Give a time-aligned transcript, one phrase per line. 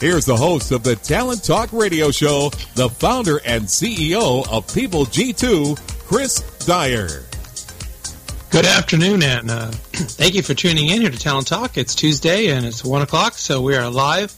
[0.00, 5.04] Here's the host of the Talent Talk Radio Show, the founder and CEO of People
[5.04, 7.24] G2, Chris Dyer.
[8.48, 9.50] Good afternoon, and
[9.92, 11.76] thank you for tuning in here to Talent Talk.
[11.76, 14.34] It's Tuesday and it's 1 o'clock, so we are live.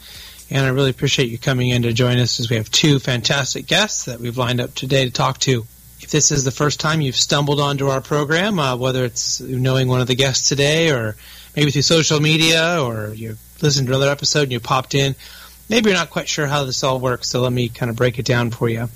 [0.51, 3.67] And I really appreciate you coming in to join us as we have two fantastic
[3.67, 5.65] guests that we've lined up today to talk to.
[6.01, 9.87] If this is the first time you've stumbled onto our program, uh, whether it's knowing
[9.87, 11.15] one of the guests today or
[11.55, 15.15] maybe through social media or you listened to another episode and you popped in,
[15.73, 18.19] maybe you're not quite sure how this all works, so let me kind of break
[18.19, 18.91] it down for you.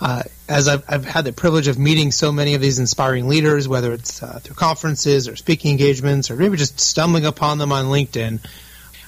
[0.00, 3.68] Uh, as I've, I've, had the privilege of meeting so many of these inspiring leaders,
[3.68, 7.86] whether it's uh, through conferences or speaking engagements or maybe just stumbling upon them on
[7.86, 8.40] LinkedIn,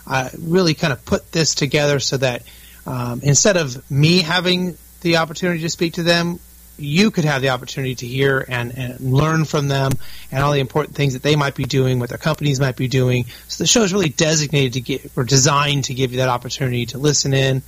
[0.06, 2.42] I really kind of put this together so that
[2.86, 6.38] um, instead of me having the opportunity to speak to them,
[6.78, 9.92] you could have the opportunity to hear and, and learn from them
[10.30, 12.88] and all the important things that they might be doing, what their companies might be
[12.88, 13.26] doing.
[13.48, 16.86] So the show is really designated to give or designed to give you that opportunity
[16.86, 17.62] to listen in,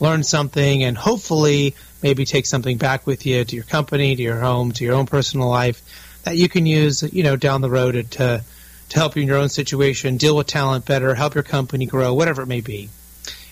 [0.00, 4.40] learn something, and hopefully maybe take something back with you to your company, to your
[4.40, 5.82] home, to your own personal life
[6.24, 8.42] that you can use, you know, down the road to
[8.90, 12.12] to help you in your own situation, deal with talent better, help your company grow,
[12.12, 12.90] whatever it may be.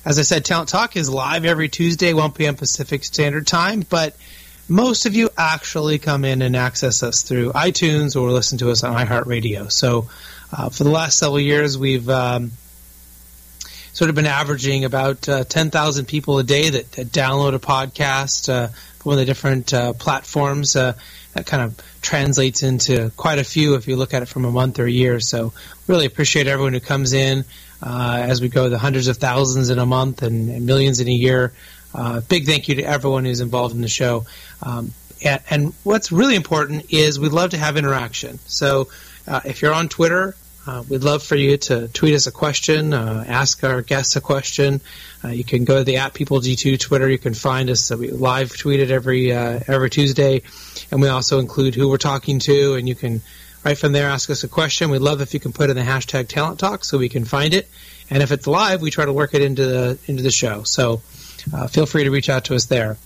[0.04, 2.54] As I said, Talent Talk is live every Tuesday, 1 p.m.
[2.56, 4.16] Pacific Standard Time, but
[4.68, 8.84] most of you actually come in and access us through iTunes or listen to us
[8.84, 9.70] on iHeartRadio.
[9.70, 10.08] So
[10.52, 12.52] uh, for the last several years, we've um,
[13.92, 18.48] sort of been averaging about uh, 10,000 people a day that, that, download a podcast
[18.48, 18.68] uh,
[18.98, 20.76] from the different uh, platforms.
[20.76, 20.94] Uh,
[21.34, 24.50] that kind of translates into quite a few if you look at it from a
[24.50, 25.18] month or a year.
[25.20, 25.52] So
[25.86, 27.44] really appreciate everyone who comes in
[27.82, 31.08] uh, as we go the hundreds of thousands in a month and, and millions in
[31.08, 31.52] a year.
[31.94, 34.24] Uh, big thank you to everyone who's involved in the show.
[34.62, 34.92] Um,
[35.24, 38.38] and, and, what's really important is we'd love to have interaction.
[38.46, 38.88] So
[39.26, 40.34] uh, if you're on Twitter,
[40.66, 44.20] uh, we'd love for you to tweet us a question, uh, ask our guests a
[44.20, 44.80] question.
[45.24, 47.08] Uh, you can go to the at People G2 Twitter.
[47.08, 47.90] You can find us.
[47.90, 50.42] we live tweet it every uh, every Tuesday,
[50.90, 53.22] and we also include who we're talking to, and you can
[53.64, 54.90] right from there ask us a question.
[54.90, 57.54] We'd love if you can put in the hashtag Talent Talk so we can find
[57.54, 57.68] it.
[58.08, 60.62] And if it's live, we try to work it into the into the show.
[60.62, 61.02] So
[61.52, 62.96] uh, feel free to reach out to us there.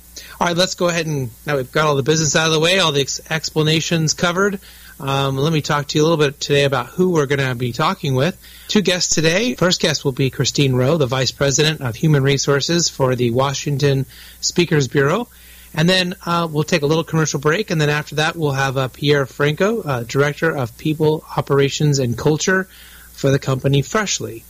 [0.40, 2.60] All right, let's go ahead and now we've got all the business out of the
[2.60, 4.60] way, all the ex- explanations covered.
[4.98, 7.54] Um, let me talk to you a little bit today about who we're going to
[7.54, 8.40] be talking with.
[8.68, 9.54] Two guests today.
[9.54, 14.06] First guest will be Christine Rowe, the Vice President of Human Resources for the Washington
[14.40, 15.28] Speakers Bureau.
[15.74, 18.78] And then uh, we'll take a little commercial break, and then after that, we'll have
[18.78, 22.64] uh, Pierre Franco, uh, Director of People, Operations, and Culture
[23.12, 24.44] for the company Freshly.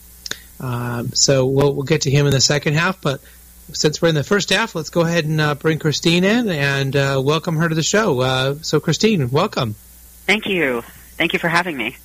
[0.61, 3.19] Um, so we'll, we'll get to him in the second half, but
[3.73, 6.95] since we're in the first half, let's go ahead and uh, bring Christine in and
[6.95, 8.21] uh, welcome her to the show.
[8.21, 9.73] Uh, so, Christine, welcome.
[10.25, 10.81] Thank you.
[11.17, 11.97] Thank you for having me.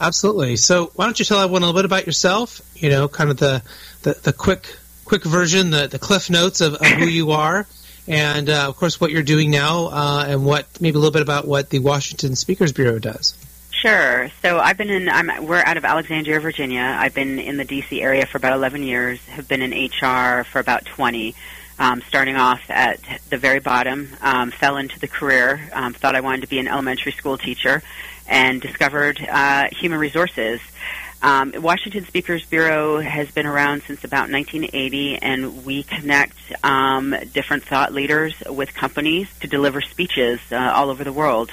[0.00, 0.56] Absolutely.
[0.56, 2.60] So, why don't you tell everyone a little bit about yourself?
[2.74, 3.62] You know, kind of the
[4.02, 7.66] the, the quick quick version, the, the cliff notes of, of who you are,
[8.06, 11.22] and uh, of course what you're doing now, uh, and what maybe a little bit
[11.22, 13.34] about what the Washington Speakers Bureau does.
[13.80, 14.28] Sure.
[14.42, 15.08] So I've been in.
[15.08, 16.82] I'm, we're out of Alexandria, Virginia.
[16.82, 18.02] I've been in the D.C.
[18.02, 19.24] area for about 11 years.
[19.28, 21.34] Have been in HR for about 20.
[21.78, 25.66] Um, starting off at the very bottom, um, fell into the career.
[25.72, 27.82] Um, thought I wanted to be an elementary school teacher,
[28.28, 30.60] and discovered uh, human resources.
[31.22, 37.64] Um, Washington Speakers Bureau has been around since about 1980, and we connect um, different
[37.64, 41.50] thought leaders with companies to deliver speeches uh, all over the world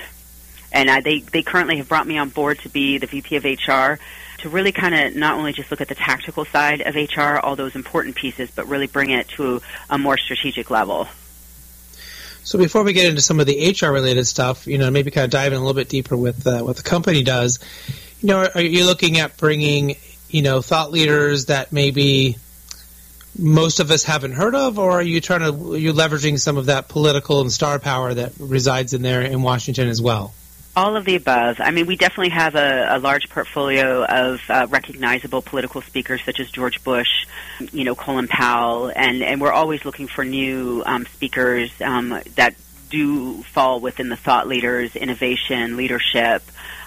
[0.72, 3.44] and I, they they currently have brought me on board to be the VP of
[3.44, 4.02] HR
[4.40, 7.56] to really kind of not only just look at the tactical side of HR, all
[7.56, 11.08] those important pieces, but really bring it to a more strategic level.
[12.44, 15.26] So before we get into some of the HR related stuff, you know, maybe kind
[15.26, 17.60] of dive in a little bit deeper with uh, what the company does.
[18.22, 19.98] You know, are you looking at bringing,
[20.30, 22.38] you know, thought leaders that maybe
[23.38, 26.58] most of us haven't heard of, or are you trying to are you leveraging some
[26.58, 30.34] of that political and star power that resides in there in Washington as well?
[30.78, 31.60] All of the above.
[31.60, 36.40] I mean, we definitely have a, a large portfolio of uh, recognizable political speakers such
[36.40, 37.26] as George Bush,
[37.72, 42.54] you know, Colin Powell, and, and we're always looking for new um, speakers um, that
[42.92, 46.44] do fall within the thought leaders, innovation, leadership,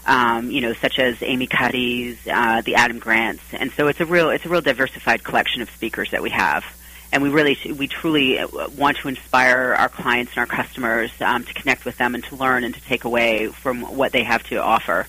[0.07, 4.07] um, you know, such as Amy Cuddy's, uh, the Adam Grants, and so it's a
[4.07, 6.65] real it's a real diversified collection of speakers that we have
[7.13, 8.39] and we really we truly
[8.77, 12.37] want to inspire our clients and our customers um, to connect with them and to
[12.37, 15.07] learn and to take away from what they have to offer.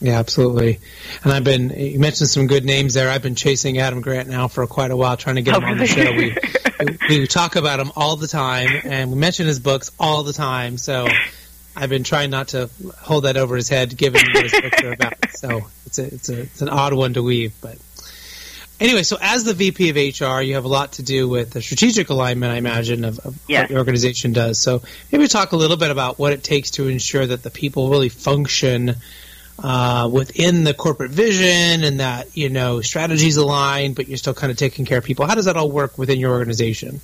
[0.00, 0.78] Yeah, absolutely.
[1.24, 3.10] And I've been you mentioned some good names there.
[3.10, 5.64] I've been chasing Adam Grant now for quite a while, trying to get oh, him
[5.64, 6.12] on the show.
[6.78, 10.32] We, we talk about him all the time, and we mention his books all the
[10.32, 10.78] time.
[10.78, 11.08] So
[11.74, 14.92] I've been trying not to hold that over his head, given what his books are
[14.92, 15.14] about.
[15.30, 17.78] So it's a it's a it's an odd one to weave, but
[18.80, 21.60] Anyway, so as the VP of HR, you have a lot to do with the
[21.60, 23.62] strategic alignment, I imagine, of, of yes.
[23.62, 24.58] what your organization does.
[24.60, 27.90] So maybe talk a little bit about what it takes to ensure that the people
[27.90, 28.94] really function
[29.58, 34.52] uh, within the corporate vision and that, you know, strategies align, but you're still kind
[34.52, 35.26] of taking care of people.
[35.26, 37.00] How does that all work within your organization?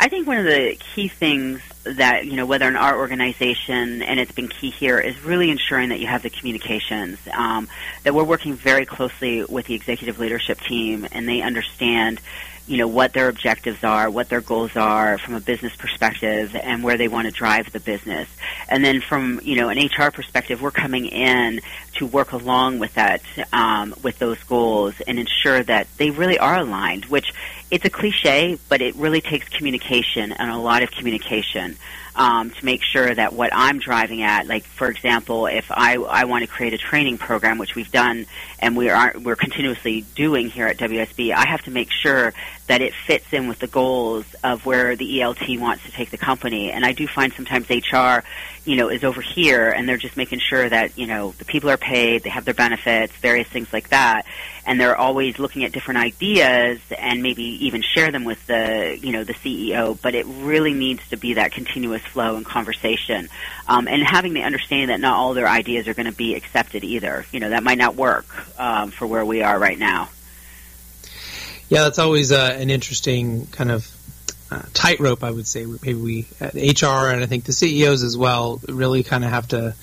[0.00, 4.20] I think one of the key things that, you know, whether in our organization, and
[4.20, 7.68] it's been key here, is really ensuring that you have the communications, um,
[8.04, 12.20] that we're working very closely with the executive leadership team and they understand
[12.66, 16.82] you know what their objectives are, what their goals are from a business perspective, and
[16.82, 18.28] where they want to drive the business.
[18.68, 21.60] And then from you know an HR perspective, we're coming in
[21.94, 23.22] to work along with that,
[23.52, 27.06] um, with those goals, and ensure that they really are aligned.
[27.06, 27.32] Which
[27.70, 31.76] it's a cliche, but it really takes communication and a lot of communication
[32.14, 36.24] um, to make sure that what I'm driving at, like for example, if I, I
[36.24, 38.26] want to create a training program, which we've done
[38.58, 42.32] and we are we're continuously doing here at WSB, I have to make sure
[42.68, 46.16] that it fits in with the goals of where the ELT wants to take the
[46.16, 46.70] company.
[46.70, 48.22] And I do find sometimes HR,
[48.64, 51.70] you know, is over here and they're just making sure that you know the people
[51.70, 54.26] are paid, they have their benefits, various things like that
[54.64, 59.12] and they're always looking at different ideas and maybe even share them with the you
[59.12, 59.98] know the CEO.
[60.00, 63.28] But it really needs to be that continuous flow and conversation,
[63.66, 66.84] um, and having the understanding that not all their ideas are going to be accepted
[66.84, 67.26] either.
[67.32, 68.26] You know that might not work
[68.58, 70.08] um, for where we are right now.
[71.72, 73.90] Yeah, that's always uh, an interesting kind of
[74.50, 75.64] uh, tightrope, I would say.
[75.64, 79.48] Maybe we at HR and I think the CEOs as well really kind of have
[79.48, 79.74] to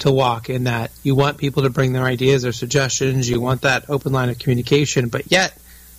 [0.00, 3.62] to walk in that you want people to bring their ideas or suggestions, you want
[3.62, 5.56] that open line of communication, but yet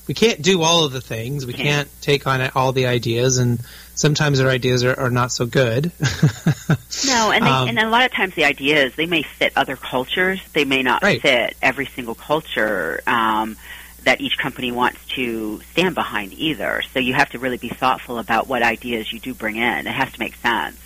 [0.07, 1.47] we can't do all of the things.
[1.47, 3.59] We can't take on all the ideas, and
[3.95, 5.85] sometimes our ideas are, are not so good.
[7.07, 9.75] no, and, they, um, and a lot of times the ideas they may fit other
[9.75, 10.39] cultures.
[10.53, 11.21] They may not right.
[11.21, 13.57] fit every single culture um,
[14.03, 16.81] that each company wants to stand behind either.
[16.93, 19.87] So you have to really be thoughtful about what ideas you do bring in.
[19.87, 20.77] It has to make sense.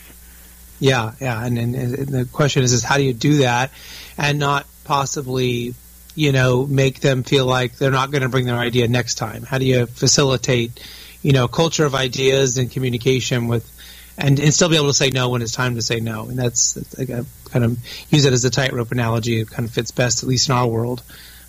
[0.80, 3.72] Yeah, yeah, and, and, and the question is, is how do you do that,
[4.18, 5.74] and not possibly,
[6.16, 9.44] you know, make them feel like they're not going to bring their idea next time?
[9.44, 10.86] How do you facilitate,
[11.22, 13.72] you know, culture of ideas and communication with,
[14.18, 16.28] and, and still be able to say no when it's time to say no?
[16.28, 17.08] And that's, that's like
[17.52, 17.78] kind of
[18.10, 19.40] use it as a tightrope analogy.
[19.40, 21.02] It kind of fits best, at least in our world.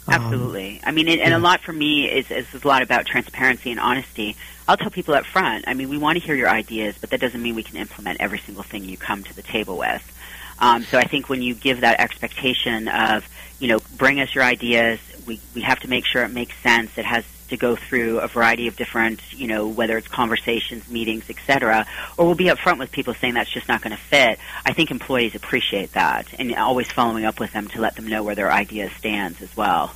[0.08, 0.76] Absolutely.
[0.76, 1.36] Um, I mean, and, and yeah.
[1.36, 4.36] a lot for me is, is a lot about transparency and honesty.
[4.68, 5.64] I'll tell people up front.
[5.66, 8.20] I mean, we want to hear your ideas, but that doesn't mean we can implement
[8.20, 10.12] every single thing you come to the table with.
[10.58, 14.44] Um, so I think when you give that expectation of, you know, bring us your
[14.44, 16.96] ideas, we, we have to make sure it makes sense.
[16.96, 21.28] It has to go through a variety of different, you know, whether it's conversations, meetings,
[21.30, 21.86] etc.,
[22.16, 24.38] or we'll be upfront with people saying that's just not going to fit.
[24.64, 28.22] I think employees appreciate that, and always following up with them to let them know
[28.22, 29.92] where their idea stands as well.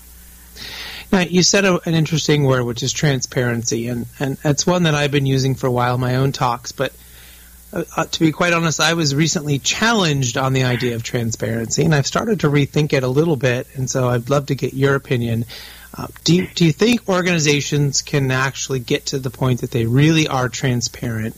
[1.13, 4.95] Now, you said a, an interesting word, which is transparency, and, and it's one that
[4.95, 6.71] I've been using for a while in my own talks.
[6.71, 6.93] But
[7.73, 11.85] uh, uh, to be quite honest, I was recently challenged on the idea of transparency,
[11.85, 13.67] and I've started to rethink it a little bit.
[13.75, 15.47] And so I'd love to get your opinion.
[15.97, 19.87] Uh, do you, do you think organizations can actually get to the point that they
[19.87, 21.37] really are transparent,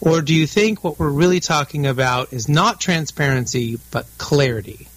[0.00, 4.88] or do you think what we're really talking about is not transparency but clarity?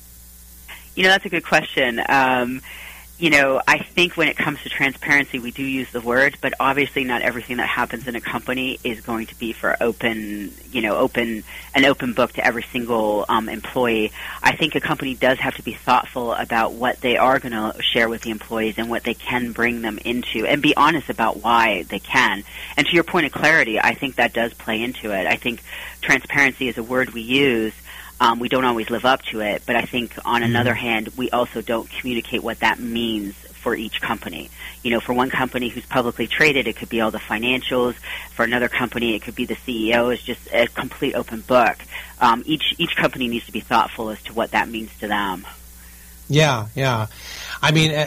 [0.95, 2.01] You know, that's a good question.
[2.09, 2.61] Um,
[3.19, 6.53] you know, I think when it comes to transparency, we do use the word, but
[6.59, 10.81] obviously not everything that happens in a company is going to be for open, you
[10.81, 11.43] know, open,
[11.73, 14.11] an open book to every single um, employee.
[14.43, 17.81] I think a company does have to be thoughtful about what they are going to
[17.81, 21.41] share with the employees and what they can bring them into and be honest about
[21.41, 22.43] why they can.
[22.77, 25.25] And to your point of clarity, I think that does play into it.
[25.25, 25.63] I think
[26.01, 27.73] transparency is a word we use
[28.19, 30.49] um, we don't always live up to it, but I think on mm-hmm.
[30.49, 34.49] another hand, we also don't communicate what that means for each company.
[34.83, 37.95] You know, for one company who's publicly traded, it could be all the financials.
[38.31, 40.13] For another company, it could be the CEO.
[40.13, 41.77] It's just a complete open book.
[42.19, 45.45] Um, each each company needs to be thoughtful as to what that means to them.
[46.29, 47.07] Yeah, yeah.
[47.61, 48.05] I mean, I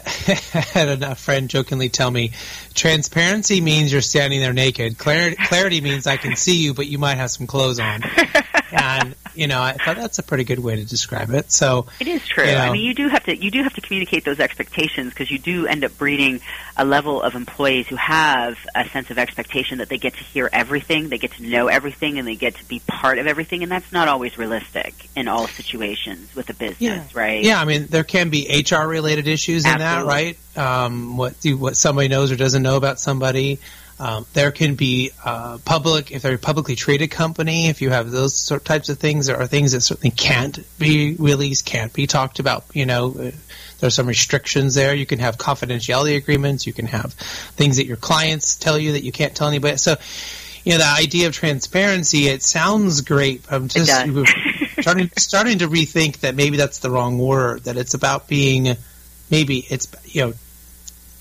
[0.72, 2.32] had a friend jokingly tell me,
[2.74, 4.98] transparency means you're standing there naked.
[4.98, 8.02] Clarity, clarity means I can see you, but you might have some clothes on.
[8.72, 11.52] and you know, I thought that's a pretty good way to describe it.
[11.52, 12.44] So it is true.
[12.44, 15.10] You know, I mean, you do have to you do have to communicate those expectations
[15.10, 16.40] because you do end up breeding
[16.76, 20.48] a level of employees who have a sense of expectation that they get to hear
[20.52, 23.70] everything, they get to know everything, and they get to be part of everything, and
[23.70, 27.04] that's not always realistic in all situations with a business, yeah.
[27.14, 27.42] right?
[27.42, 30.32] Yeah, I mean, there can be HR related issues in Absolutely.
[30.54, 30.84] that, right?
[30.84, 33.58] Um, what do what somebody knows or doesn't know about somebody.
[34.00, 38.10] Um, there can be uh, public, if they're a publicly traded company, if you have
[38.10, 41.92] those sort of types of things, there are things that certainly can't be released, can't
[41.92, 42.64] be talked about.
[42.72, 43.30] You know, uh,
[43.78, 44.94] there's some restrictions there.
[44.94, 46.66] You can have confidentiality agreements.
[46.66, 49.76] You can have things that your clients tell you that you can't tell anybody.
[49.76, 49.96] So,
[50.64, 53.44] you know, the idea of transparency, it sounds great.
[53.50, 53.86] I'm just
[54.80, 58.76] starting, starting to rethink that maybe that's the wrong word, that it's about being,
[59.30, 60.32] maybe it's, you know,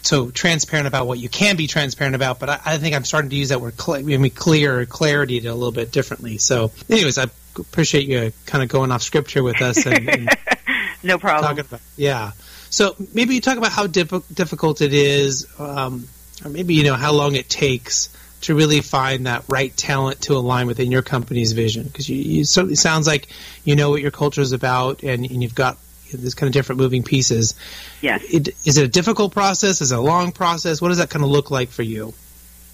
[0.01, 3.29] so transparent about what you can be transparent about, but I, I think I'm starting
[3.32, 6.38] to use that word cl- I mean, clear clarity a little bit differently.
[6.38, 7.25] So, anyways, I
[7.58, 9.86] appreciate you kind of going off scripture with us.
[9.86, 10.29] And, and
[11.03, 11.60] no problem.
[11.60, 12.32] About, yeah.
[12.70, 16.08] So maybe you talk about how diff- difficult it is, um,
[16.44, 18.10] or maybe you know how long it takes
[18.41, 21.84] to really find that right talent to align within your company's vision.
[21.84, 23.27] Because you, you certainly sounds like
[23.65, 25.77] you know what your culture is about, and, and you've got
[26.12, 27.56] there's kind of different moving pieces.
[28.01, 28.24] Yes.
[28.24, 29.82] It, is it a difficult process?
[29.82, 30.82] Is it a long process?
[30.82, 32.13] What does that kind of look like for you?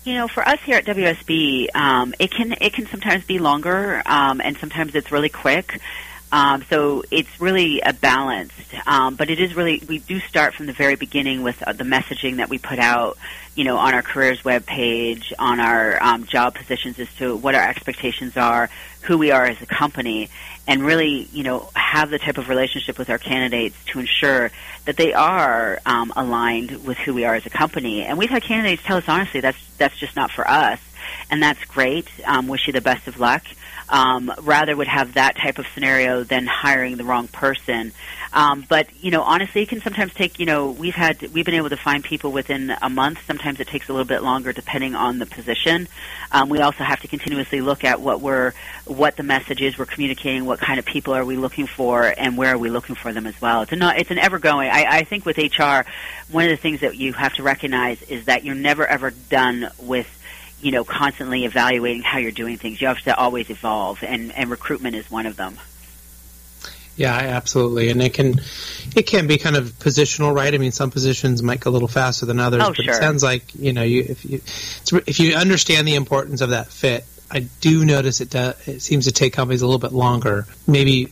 [0.04, 4.04] You know, for us here at WSB, um, it can it can sometimes be longer,
[4.06, 5.80] um, and sometimes it's really quick.
[6.32, 8.52] Um, so it's really a balance,
[8.86, 11.84] um, but it is really we do start from the very beginning with uh, the
[11.84, 13.18] messaging that we put out,
[13.56, 17.56] you know, on our careers web page, on our um, job positions as to what
[17.56, 18.70] our expectations are,
[19.02, 20.30] who we are as a company,
[20.68, 24.52] and really, you know, have the type of relationship with our candidates to ensure
[24.86, 28.04] that they are um, aligned with who we are as a company.
[28.04, 30.80] And we've had candidates tell us honestly that's that's just not for us,
[31.30, 32.08] and that's great.
[32.26, 33.44] Um, wish you the best of luck.
[33.88, 37.94] Um, rather would have that type of scenario than hiring the wrong person.
[38.36, 40.40] Um, but you know, honestly, it can sometimes take.
[40.40, 43.20] You know, we've had we've been able to find people within a month.
[43.26, 45.88] Sometimes it takes a little bit longer, depending on the position.
[46.34, 48.52] Um, we also have to continuously look at what we're
[48.86, 52.38] what the message is we're communicating, what kind of people are we looking for, and
[52.38, 53.62] where are we looking for them as well.
[53.62, 54.70] It's a it's an ever going.
[54.70, 55.88] I, I think with HR,
[56.30, 59.70] one of the things that you have to recognize is that you're never ever done
[59.80, 60.08] with
[60.66, 62.82] you know, constantly evaluating how you're doing things.
[62.82, 65.60] You have to always evolve, and, and recruitment is one of them.
[66.96, 68.42] Yeah, absolutely, and it can
[68.96, 70.52] it can be kind of positional, right?
[70.52, 72.94] I mean, some positions might go a little faster than others, oh, but sure.
[72.96, 74.42] it sounds like you know, you if you
[75.06, 79.06] if you understand the importance of that fit, I do notice it does, it seems
[79.06, 81.12] to take companies a little bit longer, maybe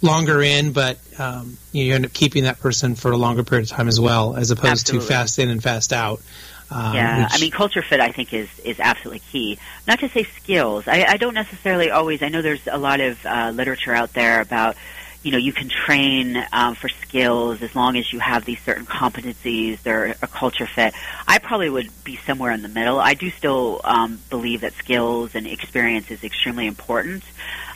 [0.00, 3.76] longer in, but um, you end up keeping that person for a longer period of
[3.76, 5.08] time as well, as opposed Absolutely.
[5.08, 6.22] to fast in and fast out.
[6.70, 9.58] Um, yeah, which, I mean, culture fit I think is is absolutely key.
[9.86, 10.86] Not to say skills.
[10.86, 12.22] I, I don't necessarily always.
[12.22, 14.76] I know there's a lot of uh, literature out there about
[15.22, 18.84] you know you can train um, for skills as long as you have these certain
[18.86, 19.80] competencies.
[19.82, 20.92] They're a culture fit.
[21.26, 22.98] I probably would be somewhere in the middle.
[23.00, 27.24] I do still um, believe that skills and experience is extremely important.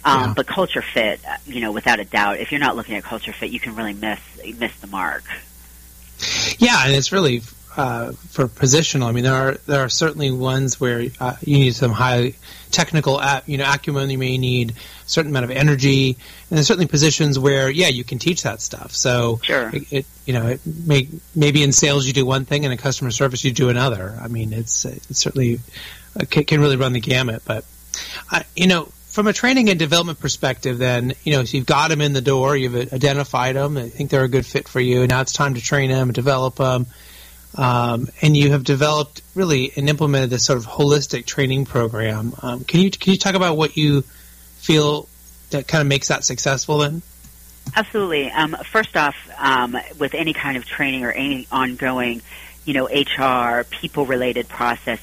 [0.05, 0.33] Um, Yeah.
[0.35, 3.33] But culture fit, uh, you know, without a doubt, if you're not looking at culture
[3.33, 4.21] fit, you can really miss
[4.59, 5.25] miss the mark.
[6.59, 7.43] Yeah, and it's really
[7.77, 9.07] uh, for positional.
[9.07, 12.35] I mean, there are there are certainly ones where uh, you need some high
[12.71, 14.11] technical, you know, acumen.
[14.11, 16.17] You may need a certain amount of energy,
[16.49, 18.93] and there's certainly positions where, yeah, you can teach that stuff.
[18.93, 19.71] So, Sure.
[19.73, 22.79] it, it you know, it may, maybe in sales you do one thing, and in
[22.79, 24.19] customer service you do another.
[24.23, 25.61] I mean, it's it certainly
[26.19, 27.43] uh, can, can really run the gamut.
[27.45, 27.65] But,
[28.31, 28.89] I, you know.
[29.13, 32.23] From a training and development perspective, then you know, so you've got them in the
[32.23, 35.07] door, you've identified them, I think they're a good fit for you.
[35.07, 36.87] Now it's time to train them, and develop them,
[37.57, 42.35] um, and you have developed really and implemented this sort of holistic training program.
[42.43, 44.03] Um, can you can you talk about what you
[44.59, 45.09] feel
[45.51, 46.79] that kind of makes that successful?
[46.79, 47.03] Then,
[47.75, 48.31] Absolutely.
[48.31, 52.23] Um, first off, um, with any kind of training or any ongoing,
[52.65, 55.01] you know, HR, people-related process,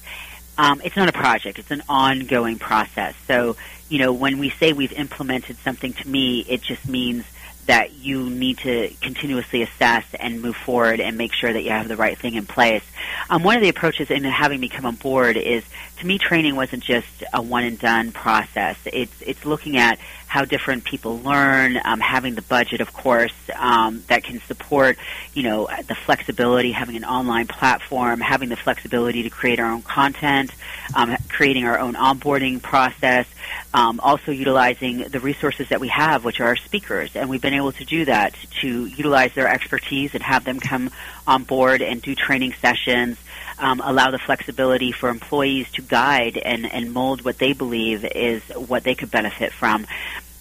[0.57, 1.57] um, it's not a project.
[1.57, 3.15] It's an ongoing process.
[3.27, 3.55] So,
[3.87, 7.25] you know, when we say we've implemented something, to me, it just means
[7.69, 11.87] that you need to continuously assess and move forward and make sure that you have
[11.87, 12.81] the right thing in place.
[13.29, 15.63] Um, one of the approaches in having me come on board is,
[15.99, 18.75] to me, training wasn't just a one and done process.
[18.85, 24.03] It's it's looking at how different people learn, um, having the budget, of course, um,
[24.07, 24.97] that can support,
[25.35, 29.83] you know, the flexibility, having an online platform, having the flexibility to create our own
[29.83, 30.51] content,
[30.95, 33.25] um, creating our own onboarding process,
[33.73, 37.53] um, also utilizing the resources that we have, which are our speakers, and we've been
[37.53, 40.91] able to do that to utilize their expertise and have them come
[41.25, 43.17] on board and do training sessions.
[43.57, 48.43] Um, allow the flexibility for employees to guide and, and mold what they believe is
[48.49, 49.87] what they could benefit from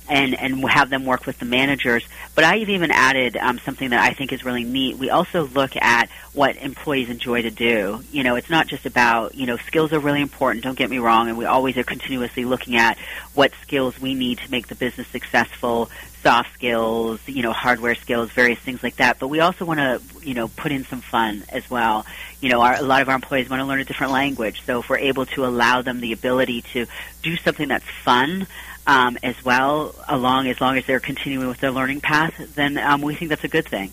[0.08, 2.04] and and have them work with the managers.
[2.34, 4.96] But I've even added um, something that I think is really neat.
[4.96, 8.02] We also look at what employees enjoy to do.
[8.10, 10.64] You know, it's not just about you know skills are really important.
[10.64, 12.98] Don't get me wrong, and we always are continuously looking at
[13.34, 15.90] what skills we need to make the business successful.
[16.20, 19.20] Soft skills, you know, hardware skills, various things like that.
[19.20, 22.06] But we also want to, you know, put in some fun as well.
[22.40, 24.62] You know, our, a lot of our employees want to learn a different language.
[24.66, 26.86] So if we're able to allow them the ability to
[27.22, 28.48] do something that's fun,
[28.88, 33.02] um, as well, along as long as they're continuing with their learning path, then um,
[33.02, 33.92] we think that's a good thing.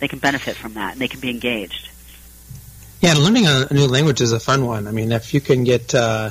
[0.00, 1.88] They can benefit from that, and they can be engaged.
[3.00, 4.86] Yeah, learning a, new language is a fun one.
[4.86, 6.30] I mean, if you can get uh,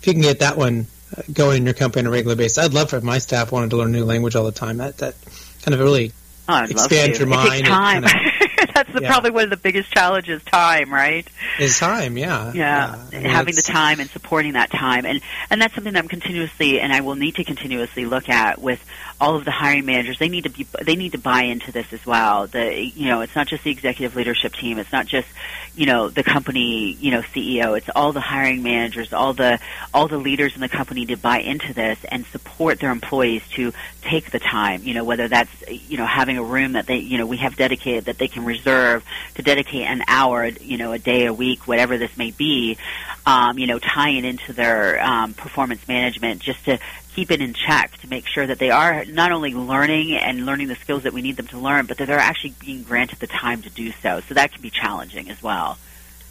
[0.00, 0.86] if you can get that one
[1.16, 3.70] uh, going in your company on a regular basis, I'd love for my staff wanted
[3.70, 4.78] to learn a new language all the time.
[4.78, 5.14] That that
[5.62, 6.12] kind of really
[6.48, 7.48] oh, expands your mind.
[7.48, 8.04] It takes time.
[8.74, 9.10] That's the, yeah.
[9.10, 10.42] probably one of the biggest challenges.
[10.44, 11.26] Time, right?
[11.60, 12.52] Is time, yeah.
[12.52, 13.20] Yeah, yeah.
[13.20, 16.92] having the time and supporting that time, and and that's something that I'm continuously, and
[16.92, 18.84] I will need to continuously look at with
[19.20, 20.18] all of the hiring managers.
[20.18, 22.46] They need to be, they need to buy into this as well.
[22.46, 24.78] The you know, it's not just the executive leadership team.
[24.78, 25.28] It's not just
[25.76, 27.76] you know the company you know CEO.
[27.76, 29.58] It's all the hiring managers, all the
[29.92, 33.72] all the leaders in the company to buy into this and support their employees to
[34.02, 34.82] take the time.
[34.82, 37.56] You know, whether that's you know having a room that they you know we have
[37.56, 39.04] dedicated that they can reserve
[39.34, 42.78] to dedicate an hour, you know, a day, a week, whatever this may be.
[43.26, 46.78] Um, you know, tying into their um, performance management just to
[47.14, 50.68] keep it in check to make sure that they are not only learning and learning
[50.68, 53.26] the skills that we need them to learn, but that they're actually being granted the
[53.26, 54.20] time to do so.
[54.28, 55.78] So that can be challenging as well.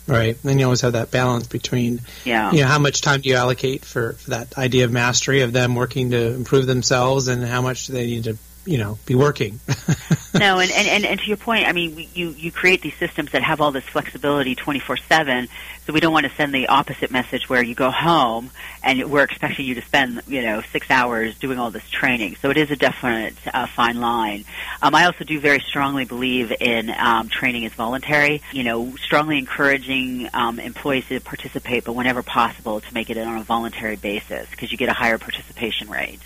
[0.05, 0.37] Right.
[0.43, 2.51] Then you always have that balance between, yeah.
[2.51, 5.53] you know, how much time do you allocate for, for that idea of mastery of
[5.53, 9.15] them working to improve themselves and how much do they need to you know be
[9.15, 9.60] working.
[10.34, 13.43] no, and, and, and to your point, I mean, you you create these systems that
[13.43, 15.47] have all this flexibility twenty four seven.
[15.86, 18.52] So we don't want to send the opposite message where you go home
[18.84, 22.38] and we're expecting you to spend you know six hours doing all this training.
[22.41, 24.45] So it is a definite uh, fine line.
[24.82, 28.41] Um, I also do very strongly believe in um, training is voluntary.
[28.54, 33.38] You know, strongly encouraging um, employees to participate, but whenever possible, to make it on
[33.38, 36.21] a voluntary basis because you get a higher participation rate.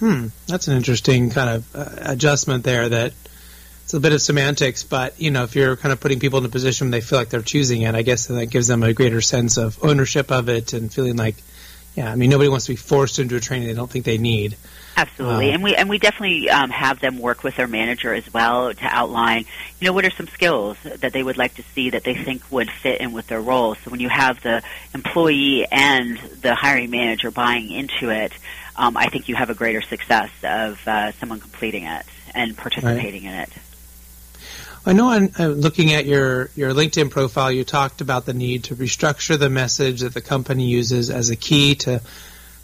[0.00, 2.88] Hmm, that's an interesting kind of uh, adjustment there.
[2.88, 3.12] That
[3.84, 6.44] it's a bit of semantics, but you know, if you're kind of putting people in
[6.44, 8.92] a position where they feel like they're choosing it, I guess that gives them a
[8.92, 11.36] greater sense of ownership of it and feeling like,
[11.94, 14.18] yeah, I mean, nobody wants to be forced into a training they don't think they
[14.18, 14.56] need.
[14.96, 18.32] Absolutely, uh, and we and we definitely um, have them work with their manager as
[18.32, 19.44] well to outline,
[19.80, 22.42] you know, what are some skills that they would like to see that they think
[22.50, 23.74] would fit in with their role.
[23.74, 24.62] So when you have the
[24.94, 28.32] employee and the hiring manager buying into it,
[28.76, 33.24] um, I think you have a greater success of uh, someone completing it and participating
[33.24, 33.32] right.
[33.32, 33.50] in it.
[34.86, 38.76] I know I'm, looking at your, your LinkedIn profile, you talked about the need to
[38.76, 42.02] restructure the message that the company uses as a key to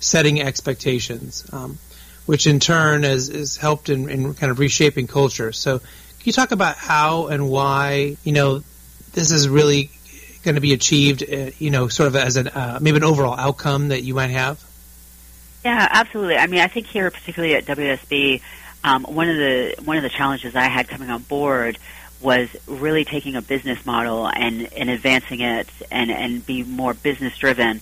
[0.01, 1.79] setting expectations, um,
[2.27, 5.53] which in turn has, has helped in, in kind of reshaping culture.
[5.53, 5.89] So can
[6.25, 8.63] you talk about how and why, you know,
[9.13, 9.91] this is really
[10.43, 13.39] going to be achieved, uh, you know, sort of as an, uh, maybe an overall
[13.39, 14.63] outcome that you might have?
[15.65, 16.37] Yeah, absolutely.
[16.37, 18.41] I mean, I think here, particularly at WSB,
[18.83, 21.79] um, one of the one of the challenges I had coming on board
[22.21, 27.37] was really taking a business model and, and advancing it and, and be more business
[27.39, 27.81] driven.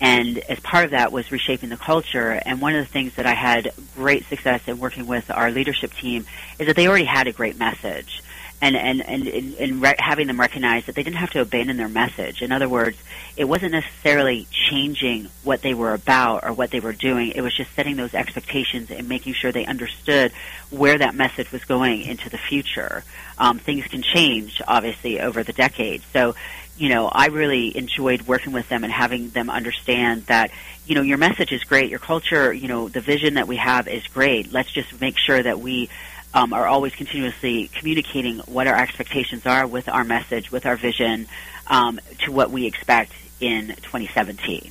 [0.00, 2.30] And as part of that was reshaping the culture.
[2.30, 5.92] And one of the things that I had great success in working with our leadership
[5.92, 6.24] team
[6.58, 8.22] is that they already had a great message
[8.60, 11.88] and and and, and, re- having them recognize that they didn't have to abandon their
[11.88, 12.42] message.
[12.42, 12.96] In other words,
[13.36, 17.32] it wasn't necessarily changing what they were about or what they were doing.
[17.34, 20.32] It was just setting those expectations and making sure they understood
[20.70, 23.04] where that message was going into the future.
[23.38, 26.04] Um, things can change, obviously, over the decades.
[26.12, 26.34] So,
[26.76, 30.50] you know, I really enjoyed working with them and having them understand that,
[30.86, 33.88] you know, your message is great, your culture, you know, the vision that we have
[33.88, 34.52] is great.
[34.52, 35.88] Let's just make sure that we
[36.34, 41.26] um, are always continuously communicating what our expectations are with our message, with our vision,
[41.66, 44.70] um, to what we expect in 2017.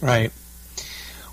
[0.00, 0.32] Right.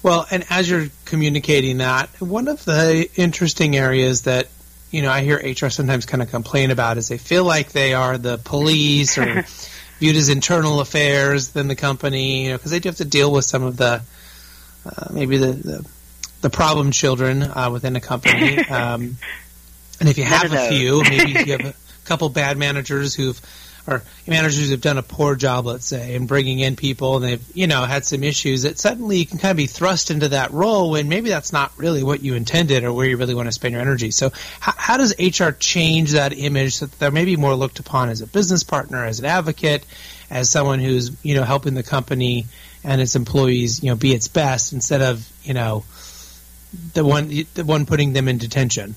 [0.04, 4.48] Well, and as you're communicating that, one of the interesting areas that
[4.90, 7.94] you know I hear HR sometimes kind of complain about is they feel like they
[7.94, 9.46] are the police or
[10.00, 13.32] viewed as internal affairs than the company, you know, because they do have to deal
[13.32, 14.02] with some of the
[14.86, 15.88] uh, maybe the, the,
[16.42, 18.60] the problem children uh, within a company.
[18.72, 19.18] Um,
[20.00, 21.76] and if you have a few, maybe you have a
[22.06, 23.40] couple bad managers who've
[23.88, 27.56] or managers who've done a poor job, let's say, in bringing in people and they've,
[27.56, 30.52] you know, had some issues, that suddenly you can kind of be thrust into that
[30.52, 33.52] role when maybe that's not really what you intended or where you really want to
[33.52, 34.12] spend your energy.
[34.12, 38.10] So how, how does HR change that image so that they're maybe more looked upon
[38.10, 39.86] as a business partner, as an advocate,
[40.30, 42.46] as someone who's, you know, helping the company
[42.84, 45.84] and its employees, you know, be its best instead of, you know,
[46.94, 48.96] the one, the one putting them in detention?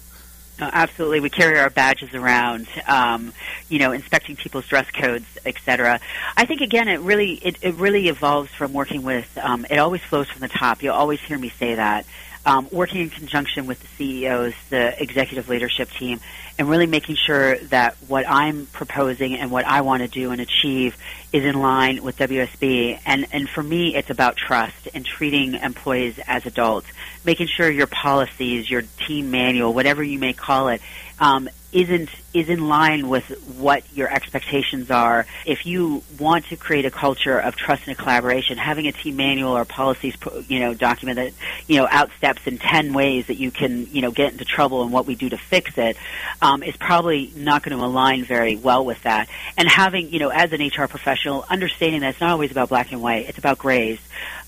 [0.60, 3.32] Uh, absolutely, we carry our badges around, um,
[3.68, 5.98] you know, inspecting people's dress codes, etc.
[6.36, 9.36] I think again, it really it, it really evolves from working with.
[9.36, 10.82] Um, it always flows from the top.
[10.82, 12.06] You'll always hear me say that.
[12.46, 16.20] Um, working in conjunction with the CEOs, the executive leadership team,
[16.58, 20.40] and really making sure that what I'm proposing and what I want to do and
[20.40, 20.96] achieve
[21.32, 23.00] is in line with WSB.
[23.04, 26.86] And, and for me, it's about trust and treating employees as adults,
[27.24, 30.80] making sure your policies, your team manual, whatever you may call it,
[31.18, 33.24] um, isn't is in line with
[33.58, 35.26] what your expectations are.
[35.44, 39.56] If you want to create a culture of trust and collaboration, having a team manual
[39.56, 40.16] or policies,
[40.48, 41.32] you know, document that
[41.66, 44.92] you know outsteps in ten ways that you can you know get into trouble and
[44.92, 45.96] what we do to fix it
[46.40, 49.28] um, is probably not going to align very well with that.
[49.58, 52.92] And having you know as an HR professional, understanding that it's not always about black
[52.92, 53.98] and white; it's about grays,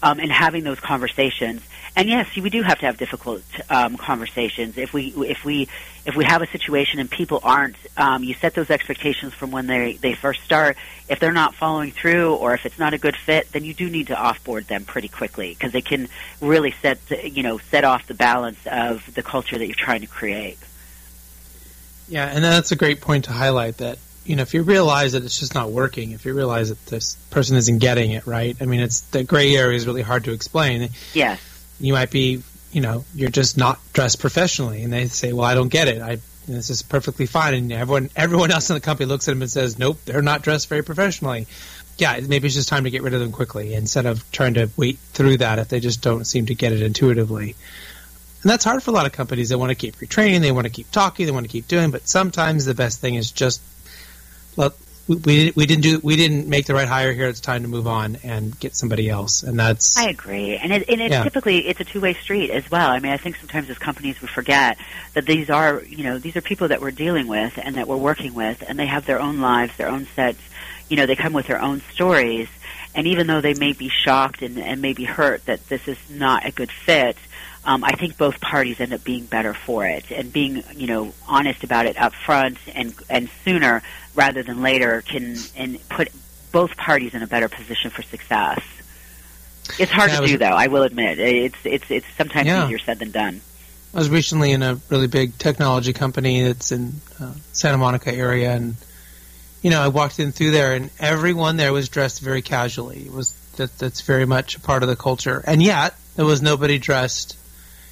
[0.01, 1.61] um, and having those conversations
[1.97, 4.77] and yes, we do have to have difficult um, conversations.
[4.77, 5.67] If we if we
[6.05, 9.67] if we have a situation and people aren't, um, you set those expectations from when
[9.67, 10.77] they they first start.
[11.09, 13.89] If they're not following through, or if it's not a good fit, then you do
[13.89, 16.09] need to offboard them pretty quickly because they can
[16.43, 20.07] really set you know set off the balance of the culture that you're trying to
[20.07, 20.59] create.
[22.09, 25.25] Yeah, and that's a great point to highlight that you know, if you realize that
[25.25, 28.67] it's just not working, if you realize that this person isn't getting it right, I
[28.67, 30.91] mean, it's the gray area is really hard to explain.
[31.15, 35.47] Yes you might be, you know, you're just not dressed professionally, and they say, "Well,
[35.47, 36.01] I don't get it.
[36.01, 39.43] I this is perfectly fine." And everyone everyone else in the company looks at them
[39.43, 41.47] and says, "Nope, they're not dressed very professionally."
[41.99, 44.69] Yeah, maybe it's just time to get rid of them quickly instead of trying to
[44.77, 47.57] wait through that if they just don't seem to get it intuitively.
[48.43, 49.49] And that's hard for a lot of companies.
[49.49, 51.91] They want to keep retraining, they want to keep talking, they want to keep doing,
[51.91, 53.63] but sometimes the best thing is just
[54.57, 54.73] let
[55.09, 57.29] we, we didn't do we didn't make the right hire here.
[57.29, 59.97] It's time to move on and get somebody else, and that's.
[59.97, 61.23] I agree, and it, and it yeah.
[61.23, 62.91] typically it's a two way street as well.
[62.91, 64.79] I mean, I think sometimes as companies we forget
[65.15, 67.97] that these are you know these are people that we're dealing with and that we're
[67.97, 70.41] working with, and they have their own lives, their own sets.
[70.89, 72.49] You know, they come with their own stories,
[72.95, 75.99] and even though they may be shocked and, and may be hurt that this is
[76.11, 77.17] not a good fit,
[77.67, 81.13] um, I think both parties end up being better for it and being, you know,
[81.29, 83.83] honest about it up front and and sooner
[84.15, 86.09] rather than later can and put
[86.53, 88.63] both parties in a better position for success.
[89.81, 90.47] It's hard yeah, to do, though.
[90.47, 92.67] I will admit it's it's it's sometimes yeah.
[92.67, 93.41] easier said than done.
[93.93, 98.53] I was recently in a really big technology company that's in uh, Santa Monica area,
[98.53, 98.77] and
[99.61, 103.01] you know, I walked in through there, and everyone there was dressed very casually.
[103.07, 106.43] It was that that's very much a part of the culture, and yet there was
[106.43, 107.37] nobody dressed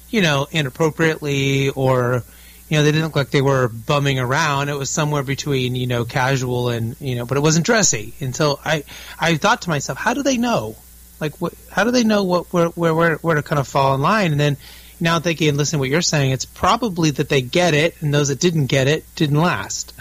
[0.09, 2.23] you know, inappropriately or
[2.69, 4.69] you know, they didn't look like they were bumming around.
[4.69, 8.13] It was somewhere between, you know, casual and, you know, but it wasn't dressy.
[8.19, 8.83] And so I,
[9.19, 10.75] I thought to myself, how do they know?
[11.19, 14.01] Like, what, how do they know what, where, where, where to kind of fall in
[14.01, 14.31] line?
[14.31, 14.57] And then
[14.99, 18.11] now thinking and listening to what you're saying, it's probably that they get it and
[18.11, 19.93] those that didn't get it didn't last.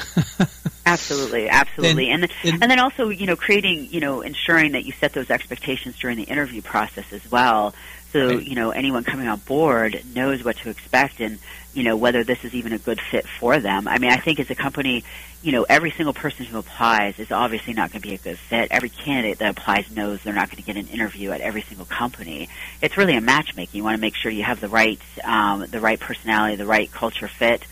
[0.86, 2.06] absolutely, absolutely.
[2.06, 5.30] Then, and, and then also, you know, creating, you know, ensuring that you set those
[5.30, 7.74] expectations during the interview process as well
[8.14, 11.40] so you know anyone coming on board knows what to expect and
[11.72, 13.88] you know whether this is even a good fit for them.
[13.88, 15.02] I mean, I think as a company,
[15.42, 18.38] you know, every single person who applies is obviously not going to be a good
[18.38, 18.68] fit.
[18.70, 21.86] Every candidate that applies knows they're not going to get an interview at every single
[21.86, 22.48] company.
[22.80, 23.76] It's really a matchmaking.
[23.76, 26.90] You want to make sure you have the right um, the right personality, the right
[26.92, 27.66] culture fit,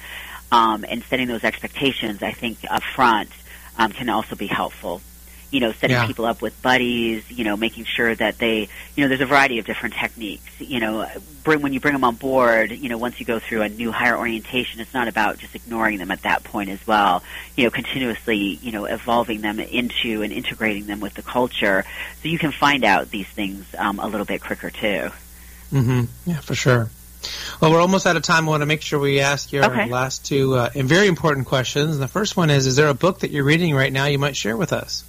[0.51, 2.21] um, and setting those expectations.
[2.21, 3.31] I think up front
[3.79, 5.03] um, can also be helpful
[5.53, 6.07] you know, setting yeah.
[6.07, 9.59] people up with buddies, you know, making sure that they, you know, there's a variety
[9.59, 10.51] of different techniques.
[10.59, 11.07] You know,
[11.45, 13.93] bring when you bring them on board, you know, once you go through a new
[13.93, 17.23] hire orientation, it's not about just ignoring them at that point as well.
[17.55, 21.85] You know, continuously, you know, evolving them into and integrating them with the culture,
[22.23, 25.11] so you can find out these things um, a little bit quicker too.
[25.71, 26.05] Mm-hmm.
[26.25, 26.91] Yeah, for sure.
[27.61, 28.49] Well, we're almost out of time.
[28.49, 29.89] I want to make sure we ask your okay.
[29.89, 31.93] last two uh, and very important questions.
[31.93, 34.19] And the first one is: Is there a book that you're reading right now you
[34.19, 35.05] might share with us?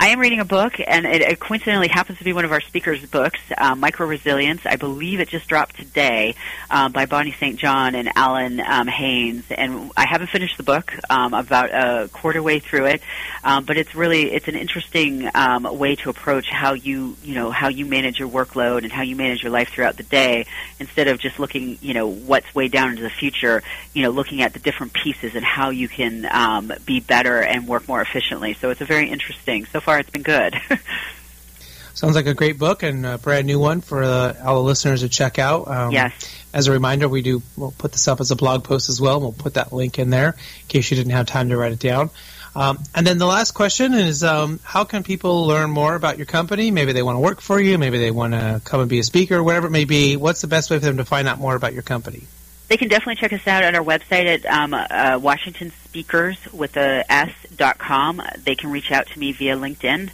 [0.00, 2.60] I am reading a book, and it, it coincidentally happens to be one of our
[2.60, 4.64] speakers' books, uh, Micro Resilience.
[4.64, 6.36] I believe it just dropped today
[6.70, 7.58] uh, by Bonnie St.
[7.58, 9.42] John and Allen um, Haines.
[9.50, 13.02] And I haven't finished the book, um, about a quarter way through it,
[13.42, 17.50] um, but it's really it's an interesting um, way to approach how you you know
[17.50, 20.46] how you manage your workload and how you manage your life throughout the day
[20.78, 23.64] instead of just looking you know what's way down into the future.
[23.94, 27.66] You know, looking at the different pieces and how you can um, be better and
[27.66, 28.54] work more efficiently.
[28.54, 29.66] So it's a very interesting.
[29.66, 30.54] So far, it's been good.
[31.94, 35.00] Sounds like a great book and a brand new one for uh, all the listeners
[35.00, 35.66] to check out.
[35.66, 36.12] Um, yes.
[36.52, 39.18] As a reminder, we do we'll put this up as a blog post as well.
[39.18, 41.78] We'll put that link in there in case you didn't have time to write it
[41.78, 42.10] down.
[42.54, 46.26] Um, and then the last question is, um, how can people learn more about your
[46.26, 46.70] company?
[46.70, 47.78] Maybe they want to work for you.
[47.78, 50.18] Maybe they want to come and be a speaker, whatever it may be.
[50.18, 52.24] What's the best way for them to find out more about your company?
[52.68, 56.76] They can definitely check us out at our website at um, uh, Washington Speakers with
[56.76, 57.32] a S
[57.78, 58.22] com.
[58.44, 60.10] They can reach out to me via LinkedIn.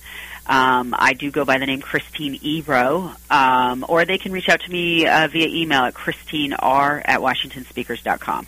[0.47, 4.61] Um, I do go by the name Christine Ebro, um, or they can reach out
[4.61, 8.47] to me uh, via email at christiner at washingtonspeakers.com.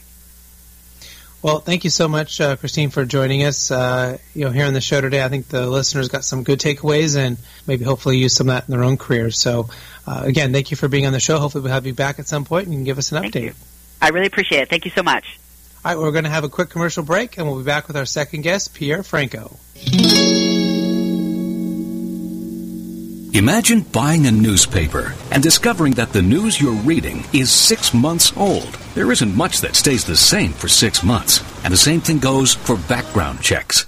[1.42, 3.70] Well, thank you so much, uh, Christine, for joining us.
[3.70, 6.58] Uh, you know, here on the show today, I think the listeners got some good
[6.58, 9.38] takeaways and maybe hopefully use some of that in their own careers.
[9.38, 9.68] So,
[10.06, 11.38] uh, again, thank you for being on the show.
[11.38, 13.34] Hopefully, we'll have you back at some point and you can give us an thank
[13.34, 13.42] update.
[13.42, 13.54] You.
[14.02, 14.70] I really appreciate it.
[14.70, 15.38] Thank you so much.
[15.86, 17.96] All right, we're going to have a quick commercial break, and we'll be back with
[17.96, 19.56] our second guest, Pierre Franco.
[23.32, 28.74] Imagine buying a newspaper and discovering that the news you're reading is six months old.
[28.96, 32.52] There isn't much that stays the same for six months, and the same thing goes
[32.52, 33.86] for background checks.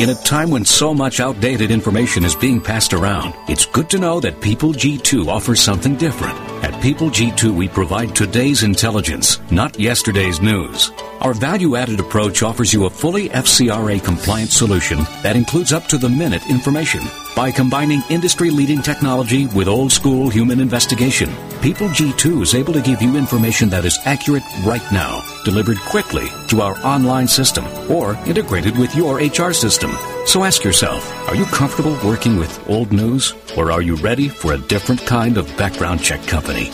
[0.00, 3.98] In a time when so much outdated information is being passed around, it's good to
[3.98, 6.36] know that People G2 offers something different.
[6.64, 10.90] At People G2, we provide today's intelligence, not yesterday's news.
[11.20, 15.96] Our value added approach offers you a fully FCRA compliant solution that includes up to
[15.96, 17.02] the minute information.
[17.36, 21.30] By combining industry leading technology with old school human investigation,
[21.62, 26.26] People G2 is able to give you information that is accurate right now, delivered quickly
[26.48, 29.96] to our online system or integrated with your HR system.
[30.26, 34.54] So ask yourself, are you comfortable working with old news or are you ready for
[34.54, 36.70] a different kind of background check company?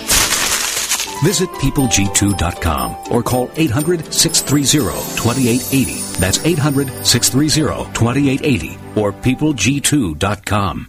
[1.23, 6.19] Visit peopleg2.com or call 800 630 2880.
[6.19, 10.89] That's 800 630 2880 or peopleg2.com.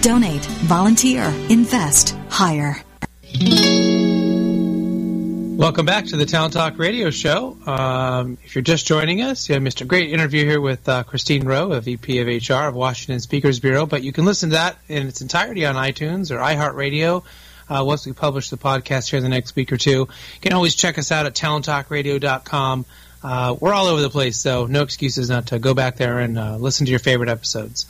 [0.00, 2.76] Donate, volunteer, invest, hire.
[5.58, 7.58] Welcome back to the Talent Talk Radio Show.
[7.66, 11.44] Um, if you're just joining us, you missed a great interview here with uh, Christine
[11.44, 13.84] Rowe, a VP of HR of Washington Speakers Bureau.
[13.84, 17.24] But you can listen to that in its entirety on iTunes or iHeartRadio.
[17.68, 20.52] Uh, once we publish the podcast here in the next week or two, you can
[20.52, 22.86] always check us out at talenttalkradio.com.
[23.22, 26.38] Uh, we're all over the place, so no excuses not to go back there and
[26.38, 27.86] uh, listen to your favorite episodes.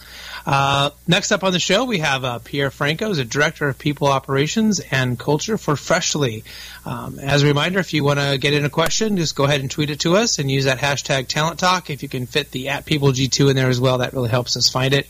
[0.46, 3.78] Uh, next up on the show, we have uh, Pierre Franco, who's a director of
[3.78, 6.44] people operations and culture for Freshly.
[6.86, 9.60] Um, as a reminder, if you want to get in a question, just go ahead
[9.60, 11.90] and tweet it to us and use that hashtag Talent Talk.
[11.90, 14.56] If you can fit the at People G2 in there as well, that really helps
[14.56, 15.06] us find it,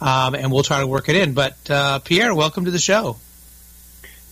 [0.00, 1.34] um, and we'll try to work it in.
[1.34, 3.16] But uh, Pierre, welcome to the show.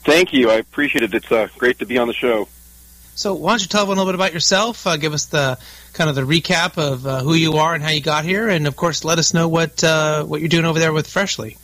[0.05, 0.51] Thank you.
[0.51, 1.15] I appreciate it.
[1.15, 2.47] It's uh, great to be on the show.
[3.17, 4.87] So why don't you tell everyone a little bit about yourself?
[4.87, 5.59] Uh, give us the
[5.93, 8.67] kind of the recap of uh, who you are and how you got here, and
[8.67, 11.57] of course, let us know what uh, what you're doing over there with Freshly.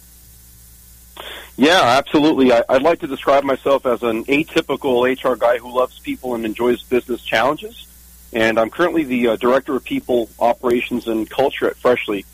[1.57, 2.53] Yeah, absolutely.
[2.53, 6.47] I, would like to describe myself as an atypical HR guy who loves people and
[6.47, 7.87] enjoys business challenges.
[8.33, 12.25] And I'm currently the uh, director of people operations and culture at Freshly.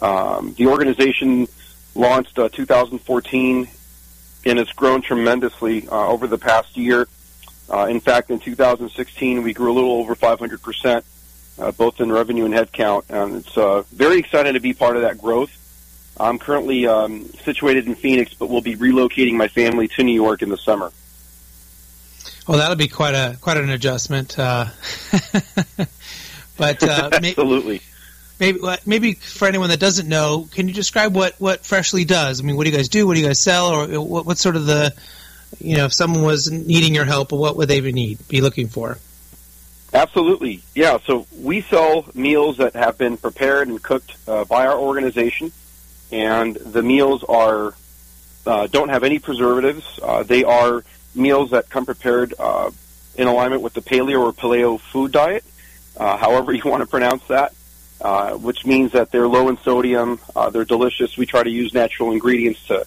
[0.00, 1.48] Um, the organization
[1.94, 3.68] launched uh, 2014
[4.46, 7.08] and it's grown tremendously uh, over the past year.
[7.72, 11.02] Uh, in fact, in 2016, we grew a little over 500%,
[11.58, 13.04] uh, both in revenue and headcount.
[13.08, 15.50] And it's uh, very exciting to be part of that growth.
[16.20, 20.42] I'm currently um, situated in Phoenix, but we'll be relocating my family to New York
[20.42, 20.92] in the summer.
[22.46, 24.38] Well, that'll be quite a quite an adjustment.
[24.38, 24.66] Uh,
[26.56, 27.80] but uh, absolutely.
[28.38, 32.40] Maybe, maybe for anyone that doesn't know, can you describe what, what Freshly does?
[32.40, 33.06] I mean, what do you guys do?
[33.06, 33.68] What do you guys sell?
[33.68, 34.92] Or what, what's sort of the
[35.58, 38.98] you know, if someone was needing your help, what would they need be looking for?
[39.94, 40.98] Absolutely, yeah.
[41.04, 45.52] So we sell meals that have been prepared and cooked uh, by our organization,
[46.10, 47.74] and the meals are
[48.46, 50.00] uh, don't have any preservatives.
[50.02, 50.82] Uh, they are
[51.14, 52.70] meals that come prepared uh,
[53.16, 55.44] in alignment with the paleo or paleo food diet,
[55.98, 57.52] uh, however you want to pronounce that,
[58.00, 60.18] uh, which means that they're low in sodium,
[60.52, 61.18] they're delicious.
[61.18, 62.86] We try to use natural ingredients to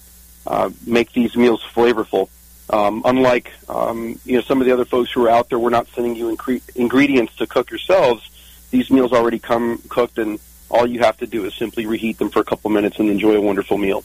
[0.84, 2.28] make these meals flavorful.
[2.68, 5.70] Um, unlike um, you know some of the other folks who are out there, we're
[5.70, 8.28] not sending you incre- ingredients to cook yourselves.
[8.70, 12.28] These meals already come cooked, and all you have to do is simply reheat them
[12.28, 14.02] for a couple minutes and enjoy a wonderful meal.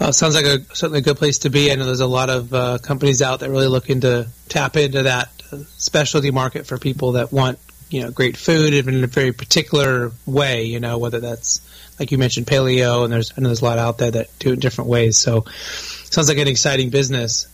[0.00, 1.70] Well, sounds like a certainly a good place to be.
[1.70, 5.04] I know there's a lot of uh, companies out there really looking to tap into
[5.04, 9.32] that uh, specialty market for people that want you know great food in a very
[9.32, 10.64] particular way.
[10.64, 11.60] You know whether that's
[11.98, 14.52] like you mentioned paleo, and there's I know there's a lot out there that do
[14.52, 15.16] it different ways.
[15.16, 15.46] So
[16.16, 17.46] sounds like an exciting business.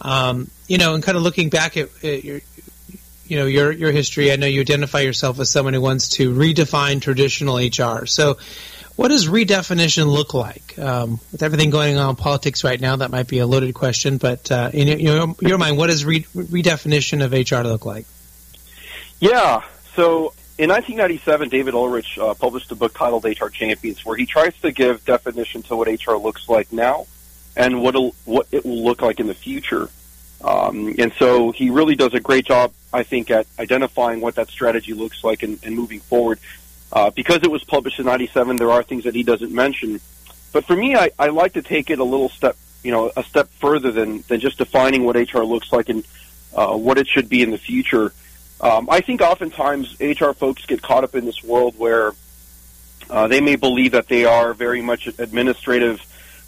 [0.00, 2.40] Um, you know, and kind of looking back at, at your
[3.26, 4.32] you know your your history.
[4.32, 8.06] I know you identify yourself as someone who wants to redefine traditional HR.
[8.06, 8.38] So
[8.96, 10.78] what does redefinition look like?
[10.78, 14.18] Um, with everything going on in politics right now, that might be a loaded question,
[14.18, 18.06] but uh, in your, your, mind, what does re- redefinition of HR look like?
[19.18, 19.64] Yeah,
[19.96, 24.56] so in 1997, David Ulrich uh, published a book titled HR Champions, where he tries
[24.60, 27.08] to give definition to what HR looks like now
[27.56, 29.88] and what what it will look like in the future.
[30.42, 34.50] Um, and so he really does a great job, I think, at identifying what that
[34.50, 36.38] strategy looks like and, and moving forward.
[36.92, 40.00] Uh, because it was published in 97, there are things that he doesn't mention.
[40.52, 43.24] But for me, I, I like to take it a little step, you know, a
[43.24, 46.04] step further than, than just defining what HR looks like and
[46.54, 48.12] uh, what it should be in the future.
[48.60, 52.12] Um, I think oftentimes HR folks get caught up in this world where
[53.10, 56.00] uh, they may believe that they are very much administrative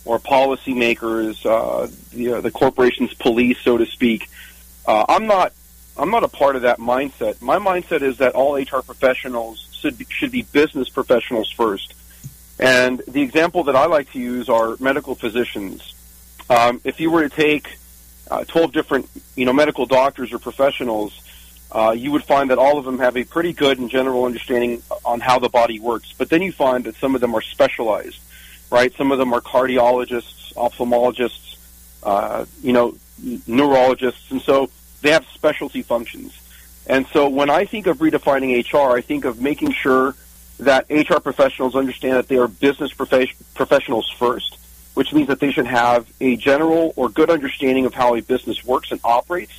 [0.07, 4.31] or policymakers, uh, the, uh, the corporation's police, so to speak.
[4.87, 5.53] Uh, I'm not.
[5.99, 7.41] I'm not a part of that mindset.
[7.41, 11.95] My mindset is that all HR professionals should be, should be business professionals first.
[12.59, 15.95] And the example that I like to use are medical physicians.
[16.51, 17.79] Um, if you were to take
[18.31, 21.19] uh, 12 different, you know, medical doctors or professionals,
[21.73, 24.83] uh, you would find that all of them have a pretty good and general understanding
[25.05, 26.13] on how the body works.
[26.17, 28.21] But then you find that some of them are specialized,
[28.71, 28.93] right?
[28.95, 31.57] Some of them are cardiologists, ophthalmologists,
[32.03, 32.97] uh, you know,
[33.47, 34.71] neurologists, and so
[35.03, 36.39] they have specialty functions.
[36.87, 40.15] And so when I think of redefining HR, I think of making sure
[40.61, 44.59] that HR professionals understand that they are business prof- professionals first,
[44.95, 48.65] which means that they should have a general or good understanding of how a business
[48.65, 49.53] works and operates,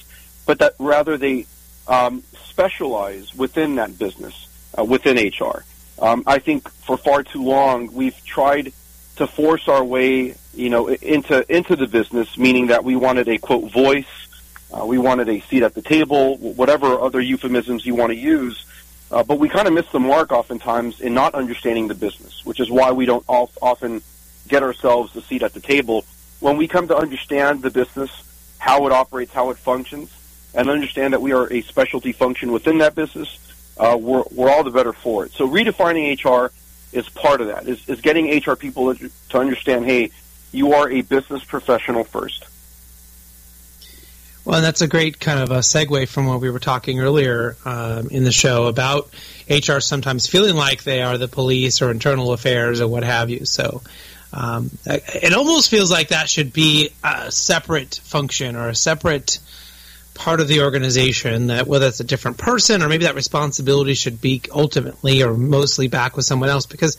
[0.45, 1.45] but that rather they
[1.87, 5.63] um, specialize within that business, uh, within HR.
[5.99, 8.71] Um, I think for far too long we've tried
[9.17, 13.37] to force our way, you know, into into the business, meaning that we wanted a
[13.37, 14.27] quote voice
[14.71, 18.65] uh, we wanted a seat at the table, whatever other euphemisms you want to use.
[19.09, 22.59] Uh, but we kind of miss the mark oftentimes in not understanding the business, which
[22.59, 24.01] is why we don't often
[24.49, 26.03] get ourselves a seat at the table.
[26.41, 28.11] When we come to understand the business,
[28.57, 30.11] how it operates, how it functions,
[30.53, 33.39] and understand that we are a specialty function within that business,
[33.77, 35.31] uh, we're, we're all the better for it.
[35.31, 36.51] So redefining HR
[36.91, 40.11] is part of that, is, is getting HR people to understand, hey,
[40.51, 42.45] you are a business professional first.
[44.45, 48.07] Well, that's a great kind of a segue from what we were talking earlier um,
[48.09, 49.09] in the show about
[49.49, 53.45] HR sometimes feeling like they are the police or internal affairs or what have you.
[53.45, 53.81] So
[54.31, 59.39] um, it almost feels like that should be a separate function or a separate
[60.17, 64.19] part of the organization that whether it's a different person or maybe that responsibility should
[64.19, 66.97] be ultimately or mostly back with someone else because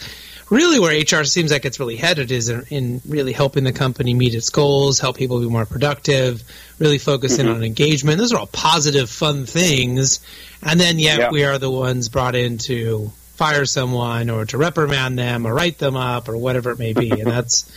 [0.50, 4.14] really where HR seems like it's really headed is in, in really helping the company
[4.14, 6.42] meet its goals, help people be more productive,
[6.78, 7.56] really focusing mm-hmm.
[7.56, 8.18] on engagement.
[8.18, 10.20] Those are all positive, fun things.
[10.62, 11.30] And then yet yeah.
[11.30, 15.78] we are the ones brought in to fire someone or to reprimand them or write
[15.78, 17.10] them up or whatever it may be.
[17.10, 17.70] and that's,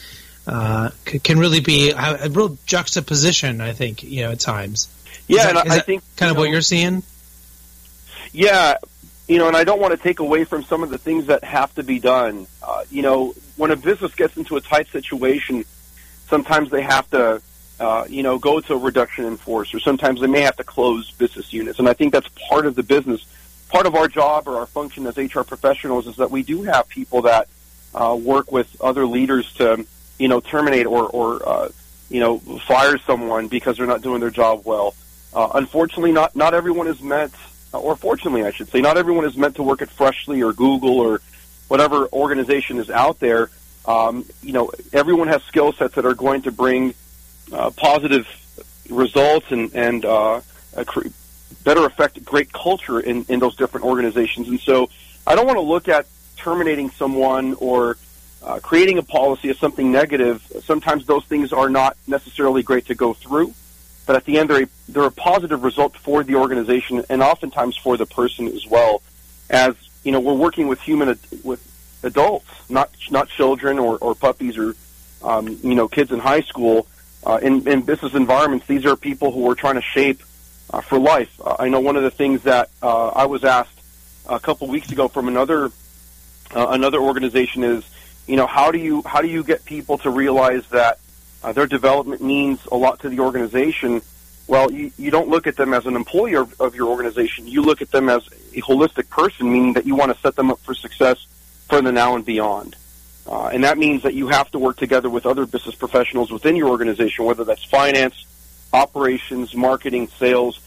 [0.48, 4.88] uh, can really be a, a, real juxtaposition, I think, you know, at times.
[5.28, 7.04] Yeah, that, and I think kind of know, what you're seeing.
[8.34, 8.78] Yeah,
[9.28, 11.44] you know, and I don't want to take away from some of the things that
[11.44, 12.48] have to be done.
[12.62, 15.64] Uh, you know, when a business gets into a tight situation,
[16.28, 17.42] sometimes they have to,
[17.80, 20.64] uh, you know, go to a reduction in force, or sometimes they may have to
[20.64, 21.80] close business units.
[21.80, 23.26] And I think that's part of the business.
[23.70, 26.90] Part of our job or our function as HR professionals is that we do have
[26.90, 27.48] people that
[27.96, 29.86] uh, work with other leaders to,
[30.20, 31.70] you know, terminate or, or uh,
[32.12, 34.94] you know, fire someone because they're not doing their job well.
[35.34, 37.34] Uh, unfortunately, not not everyone is meant
[37.74, 41.00] or fortunately, I should say, not everyone is meant to work at Freshly or Google
[41.00, 41.22] or
[41.68, 43.50] whatever organization is out there.
[43.86, 46.94] Um, you know, everyone has skill sets that are going to bring
[47.52, 48.28] uh, positive
[48.90, 50.42] results and and uh,
[50.86, 51.08] cr-
[51.64, 54.50] better affect great culture in in those different organizations.
[54.50, 54.90] And so,
[55.26, 57.98] I don't want to look at terminating someone or
[58.44, 62.96] uh, creating a policy is something negative, sometimes those things are not necessarily great to
[62.96, 63.54] go through.
[64.06, 67.78] But at the end, they're a, they're a positive result for the organization and oftentimes
[67.78, 69.02] for the person as well.
[69.50, 71.62] As you know, we're working with human with
[72.04, 74.76] adults, not not children or, or puppies or
[75.24, 76.88] um, you know kids in high school.
[77.24, 80.24] Uh, in, in business environments, these are people who are trying to shape
[80.72, 81.40] uh, for life.
[81.40, 83.80] Uh, I know one of the things that uh, I was asked
[84.28, 85.72] a couple weeks ago from another
[86.56, 87.84] uh, another organization is,
[88.28, 91.00] you know, how do you how do you get people to realize that
[91.44, 94.02] uh, their development means a lot to the organization?
[94.48, 97.48] Well, you, you don't look at them as an employee of, of your organization.
[97.48, 100.52] You look at them as a holistic person, meaning that you want to set them
[100.52, 101.26] up for success
[101.70, 102.76] for the now and beyond.
[103.26, 106.56] Uh, and that means that you have to work together with other business professionals within
[106.56, 108.26] your organization, whether that's finance,
[108.74, 110.60] operations, marketing, sales,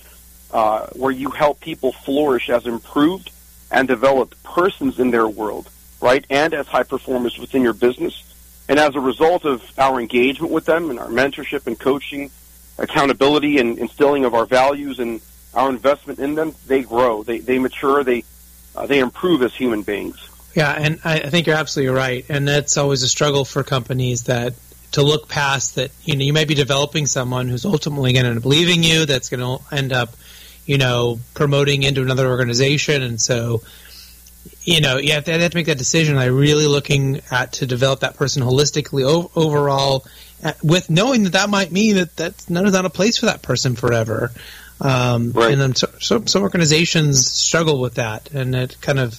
[0.53, 3.31] uh, where you help people flourish as improved
[3.71, 5.69] and developed persons in their world,
[6.05, 6.27] right?
[6.29, 8.23] And as high performers within your business.
[8.69, 12.31] And as a result of our engagement with them and our mentorship and coaching,
[12.79, 15.23] accountability and instilling of our values and
[15.55, 18.23] our investment in them, they grow, they, they mature, they,
[18.77, 20.29] uh, they improve as human beings.
[20.55, 22.25] Yeah, and I, I think you're absolutely right.
[22.29, 24.53] And that's always a struggle for companies that
[24.93, 28.31] to look past that, you know, you might be developing someone who's ultimately going to
[28.31, 30.11] end up leaving you, that's going to end up,
[30.67, 33.03] you know, promoting into another organization.
[33.03, 33.63] And so,
[34.63, 36.17] you know, you have to, have to make that decision.
[36.17, 40.07] I'm really looking at to develop that person holistically o- overall,
[40.43, 43.43] uh, with knowing that that might mean that that's not, not a place for that
[43.43, 44.31] person forever.
[44.81, 45.53] Um, right.
[45.53, 49.19] And then so, so, some organizations struggle with that, and it kind of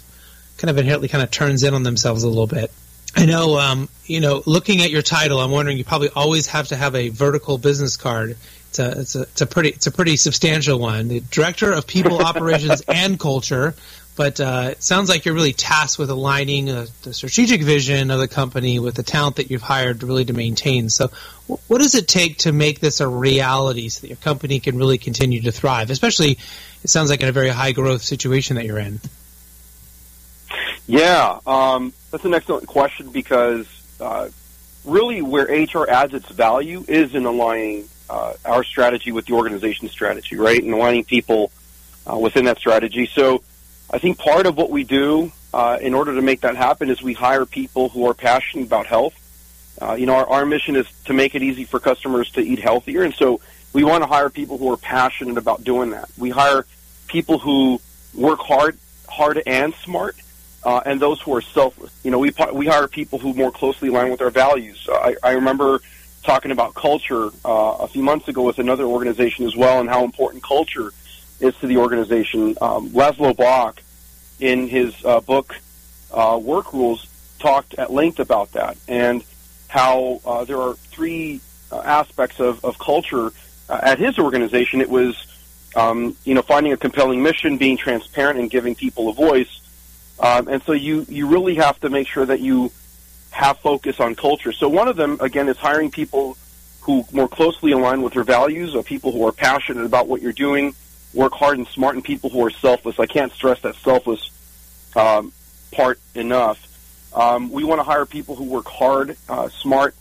[0.57, 2.71] kind of inherently kind of turns in on themselves a little bit.
[3.15, 6.69] I know, um, you know, looking at your title, I'm wondering you probably always have
[6.69, 8.37] to have a vertical business card.
[8.69, 11.07] It's a, it's a, it's a pretty, it's a pretty substantial one.
[11.07, 13.73] The director of people operations and culture.
[14.15, 18.19] But uh, it sounds like you're really tasked with aligning uh, the strategic vision of
[18.19, 20.89] the company with the talent that you've hired really to maintain.
[20.89, 21.11] So,
[21.47, 24.97] what does it take to make this a reality so that your company can really
[24.97, 25.89] continue to thrive?
[25.89, 26.37] Especially,
[26.83, 29.01] it sounds like in a very high growth situation that you're in.
[30.87, 33.67] Yeah, um, that's an excellent question because
[33.99, 34.29] uh,
[34.85, 39.91] really where HR adds its value is in aligning uh, our strategy with the organization's
[39.91, 40.61] strategy, right?
[40.61, 41.51] And aligning people
[42.09, 43.07] uh, within that strategy.
[43.07, 43.43] So
[43.91, 47.01] I think part of what we do uh, in order to make that happen is
[47.01, 49.13] we hire people who are passionate about health.
[49.81, 52.59] Uh, you know, our, our mission is to make it easy for customers to eat
[52.59, 53.03] healthier.
[53.03, 53.39] And so
[53.73, 56.09] we want to hire people who are passionate about doing that.
[56.17, 56.65] We hire
[57.07, 57.79] people who
[58.13, 58.77] work hard,
[59.07, 60.15] hard and smart
[60.65, 61.93] uh, and those who are selfless.
[62.03, 64.87] You know, we we hire people who more closely align with our values.
[64.91, 65.79] I, I remember
[66.23, 70.03] talking about culture uh, a few months ago with another organization as well, and how
[70.03, 70.91] important culture
[71.45, 72.55] is to the organization.
[72.61, 73.81] Um, Laszlo Bock,
[74.39, 75.55] in his uh, book
[76.11, 77.07] uh, Work Rules,
[77.39, 79.23] talked at length about that and
[79.67, 81.41] how uh, there are three
[81.71, 83.31] uh, aspects of, of culture
[83.69, 84.81] uh, at his organization.
[84.81, 85.15] It was,
[85.75, 89.61] um, you know, finding a compelling mission, being transparent, and giving people a voice.
[90.19, 92.71] Um, and so you, you really have to make sure that you
[93.31, 94.53] have focus on culture.
[94.53, 96.37] So one of them, again, is hiring people
[96.81, 100.31] who more closely align with your values, or people who are passionate about what you're
[100.31, 100.73] doing,
[101.15, 102.99] work hard and smart, and people who are selfless.
[102.99, 104.29] I can't stress that selfless
[104.95, 105.31] um,
[105.71, 106.61] part enough.
[107.15, 109.95] Um, we want to hire people who work hard, uh, smart.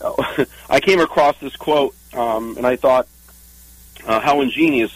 [0.70, 3.08] I came across this quote, um, and I thought,
[4.06, 4.92] uh, how ingenious.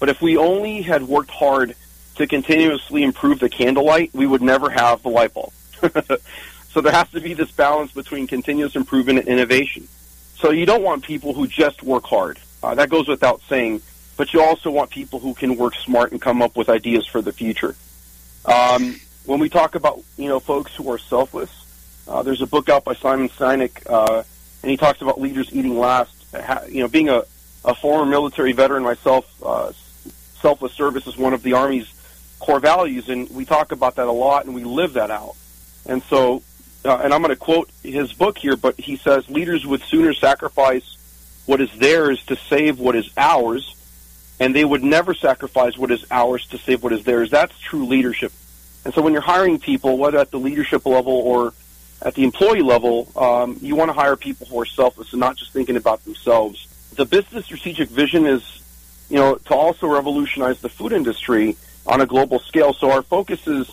[0.00, 1.74] But if we only had worked hard
[2.16, 5.52] to continuously improve the candlelight, we would never have the light bulb.
[6.70, 9.88] so there has to be this balance between continuous improvement and innovation.
[10.36, 12.38] So you don't want people who just work hard.
[12.62, 13.82] Uh, that goes without saying.
[14.16, 17.22] But you also want people who can work smart and come up with ideas for
[17.22, 17.74] the future.
[18.44, 21.50] Um, when we talk about you know folks who are selfless,
[22.08, 24.22] uh, there's a book out by Simon Sinek, uh,
[24.62, 26.14] and he talks about leaders eating last.
[26.68, 27.22] You know, being a,
[27.64, 29.72] a former military veteran myself, uh,
[30.40, 31.92] selfless service is one of the Army's
[32.38, 35.36] core values, and we talk about that a lot, and we live that out.
[35.86, 36.42] And so,
[36.84, 40.12] uh, and I'm going to quote his book here, but he says leaders would sooner
[40.12, 40.96] sacrifice
[41.46, 43.74] what is theirs to save what is ours,
[44.40, 47.30] and they would never sacrifice what is ours to save what is theirs.
[47.30, 48.32] That's true leadership.
[48.84, 51.52] And so, when you're hiring people, whether at the leadership level or
[52.00, 55.36] at the employee level, um, you want to hire people who are selfless and not
[55.36, 56.66] just thinking about themselves.
[56.96, 58.62] The business strategic vision is,
[59.08, 61.56] you know, to also revolutionize the food industry
[61.86, 62.72] on a global scale.
[62.72, 63.70] So our focus is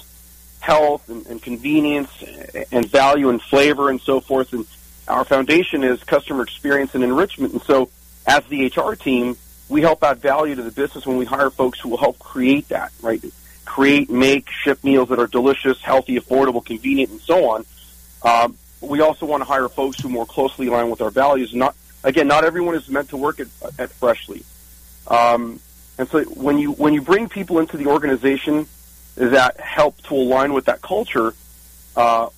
[0.60, 2.24] health and, and convenience
[2.72, 4.54] and value and flavor and so forth.
[4.54, 4.66] And
[5.08, 7.54] our foundation is customer experience and enrichment.
[7.54, 7.90] And so
[8.28, 9.38] as the HR team,
[9.70, 12.68] we help add value to the business when we hire folks who will help create
[12.70, 13.24] that, right?
[13.66, 17.66] Create, make, ship meals that are delicious, healthy, affordable, convenient, and so on.
[18.24, 21.54] Um, we also want to hire folks who more closely align with our values.
[21.54, 23.48] Not again, not everyone is meant to work at,
[23.78, 24.44] at Freshly.
[25.08, 25.60] Um,
[25.98, 28.68] and so when you when you bring people into the organization
[29.16, 31.34] that help to align with that culture,
[31.96, 32.30] uh,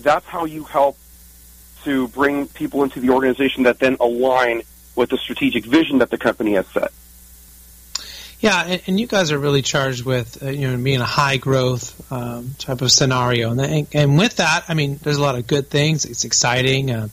[0.00, 0.98] that's how you help
[1.84, 4.62] to bring people into the organization that then align
[4.94, 6.92] with the strategic vision that the company has set.
[8.40, 11.36] Yeah, and, and you guys are really charged with uh, you know being a high
[11.36, 15.46] growth um, type of scenario, and, and with that, I mean, there's a lot of
[15.46, 16.04] good things.
[16.04, 16.90] It's exciting.
[16.90, 17.08] Uh,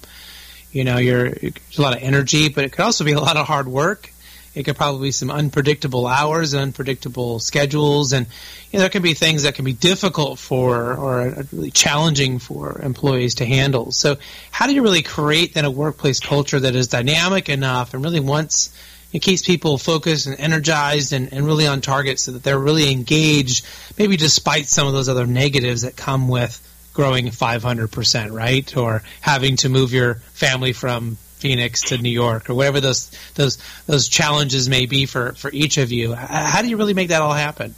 [0.72, 3.48] you know, you're a lot of energy, but it could also be a lot of
[3.48, 4.12] hard work
[4.60, 8.28] it could probably be some unpredictable hours, unpredictable schedules, and
[8.72, 12.40] you know, there can be things that can be difficult for or uh, really challenging
[12.40, 13.94] for employees to handle.
[13.94, 14.18] So,
[14.52, 18.20] how do you really create then a workplace culture that is dynamic enough and really
[18.20, 18.76] wants
[19.14, 22.92] it keeps people focused and energized and, and really on target so that they're really
[22.92, 23.66] engaged,
[23.98, 26.60] maybe despite some of those other negatives that come with
[26.94, 28.76] growing 500%, right?
[28.76, 33.58] Or having to move your family from Phoenix to New York or whatever those those
[33.88, 36.14] those challenges may be for for each of you.
[36.14, 37.74] How do you really make that all happen?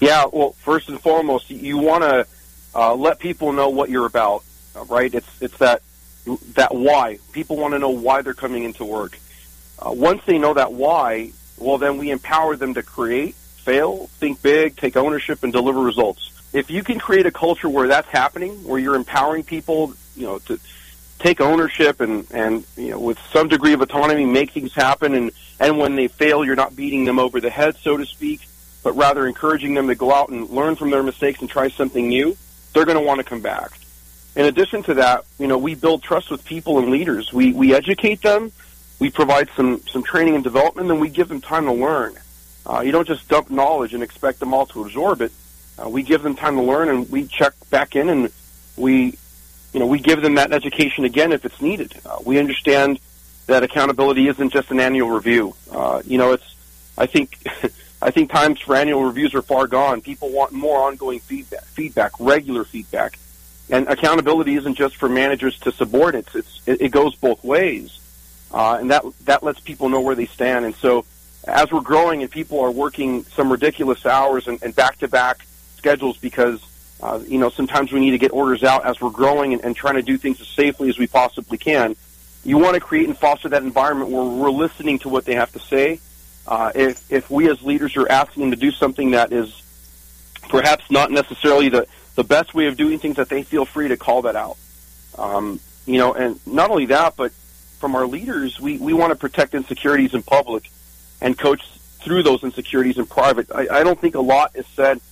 [0.00, 2.26] Yeah, well, first and foremost, you want to
[2.74, 4.44] uh, let people know what you're about,
[4.88, 5.12] right?
[5.14, 5.82] It's it's that
[6.54, 9.18] that why people want to know why they're coming into work.
[9.78, 14.42] Uh, once they know that why, well, then we empower them to create, fail, think
[14.42, 16.32] big, take ownership, and deliver results.
[16.52, 20.38] If you can create a culture where that's happening, where you're empowering people, you know,
[20.40, 20.58] to
[21.18, 25.14] take ownership and and you know with some degree of autonomy make things happen.
[25.14, 28.40] And and when they fail you're not beating them over the head so to speak
[28.82, 32.08] but rather encouraging them to go out and learn from their mistakes and try something
[32.08, 32.36] new
[32.72, 33.70] they're going to want to come back.
[34.34, 37.32] In addition to that you know we build trust with people and leaders.
[37.32, 38.52] We we educate them
[38.98, 42.14] we provide some some training and development and we give them time to learn.
[42.64, 45.32] Uh, you don't just dump knowledge and expect them all to absorb it.
[45.78, 48.32] Uh, we give them time to learn and we check back in and
[48.76, 49.18] we
[49.76, 51.92] you know, we give them that education again if it's needed.
[52.06, 52.98] Uh, we understand
[53.46, 55.54] that accountability isn't just an annual review.
[55.70, 56.56] Uh, you know, it's,
[56.96, 57.36] I think,
[58.00, 60.00] I think times for annual reviews are far gone.
[60.00, 63.18] People want more ongoing feedback, feedback, regular feedback.
[63.68, 66.34] And accountability isn't just for managers to subordinates.
[66.34, 68.00] It's, it, it goes both ways.
[68.50, 70.64] Uh, and that, that lets people know where they stand.
[70.64, 71.04] And so
[71.44, 75.46] as we're growing and people are working some ridiculous hours and, and back-to-back
[75.76, 76.62] schedules because
[77.00, 79.76] uh, you know, sometimes we need to get orders out as we're growing and, and
[79.76, 81.94] trying to do things as safely as we possibly can.
[82.44, 85.52] You want to create and foster that environment where we're listening to what they have
[85.52, 86.00] to say.
[86.46, 89.62] Uh, if, if we as leaders are asking them to do something that is
[90.48, 93.96] perhaps not necessarily the, the best way of doing things, that they feel free to
[93.96, 94.56] call that out.
[95.18, 97.32] Um, you know, and not only that, but
[97.78, 100.70] from our leaders, we, we want to protect insecurities in public
[101.20, 101.68] and coach
[102.00, 103.50] through those insecurities in private.
[103.52, 105.00] I, I don't think a lot is said–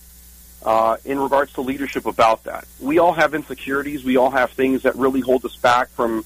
[0.65, 2.65] uh, in regards to leadership about that.
[2.81, 4.03] We all have insecurities.
[4.03, 6.25] We all have things that really hold us back from